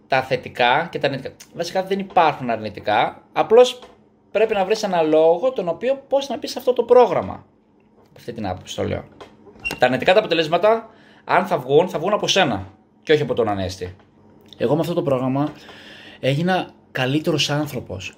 [0.07, 1.35] τα θετικά και τα αρνητικά.
[1.55, 3.23] Βασικά δεν υπάρχουν αρνητικά.
[3.33, 3.79] Απλώς
[4.31, 7.47] πρέπει να βρεις ένα λόγο τον οποίο πώς να πεις αυτό το πρόγραμμα.
[7.99, 9.05] Από αυτή την άποψη το λέω.
[9.79, 10.91] Τα αρνητικά τα αποτελέσματα,
[11.25, 12.67] αν θα βγουν, θα βγουν από σένα
[13.03, 13.97] και όχι από τον Ανέστη.
[14.57, 15.53] Εγώ με αυτό το πρόγραμμα
[16.21, 18.15] έγινα καλύτερος άνθρωπος.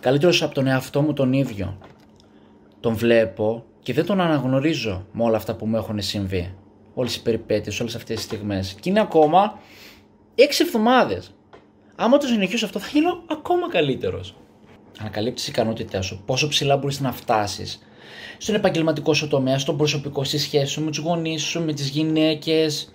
[0.00, 1.78] Καλύτερος από τον εαυτό μου τον ίδιο.
[2.80, 6.54] Τον βλέπω και δεν τον αναγνωρίζω με όλα αυτά που μου έχουν συμβεί.
[6.94, 8.76] Όλες οι περιπέτειες, όλες αυτές τις στιγμές.
[8.80, 9.58] Και είναι ακόμα
[10.34, 11.34] έξι εβδομάδες.
[11.96, 14.34] Άμα το συνεχίσω αυτό θα γίνω ακόμα καλύτερος.
[15.00, 17.78] Ανακαλύπτεις ικανότητά σου, πόσο ψηλά μπορείς να φτάσεις.
[18.38, 21.88] Στον επαγγελματικό σου τομέα, στον προσωπικό, στη σχέση σου με τους γονείς σου, με τις
[21.88, 22.92] γυναίκες.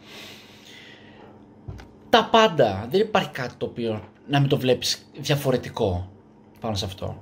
[2.09, 2.87] Τα πάντα.
[2.91, 6.09] Δεν υπάρχει κάτι το οποίο να μην το βλέπεις διαφορετικό
[6.59, 7.21] πάνω σε αυτό.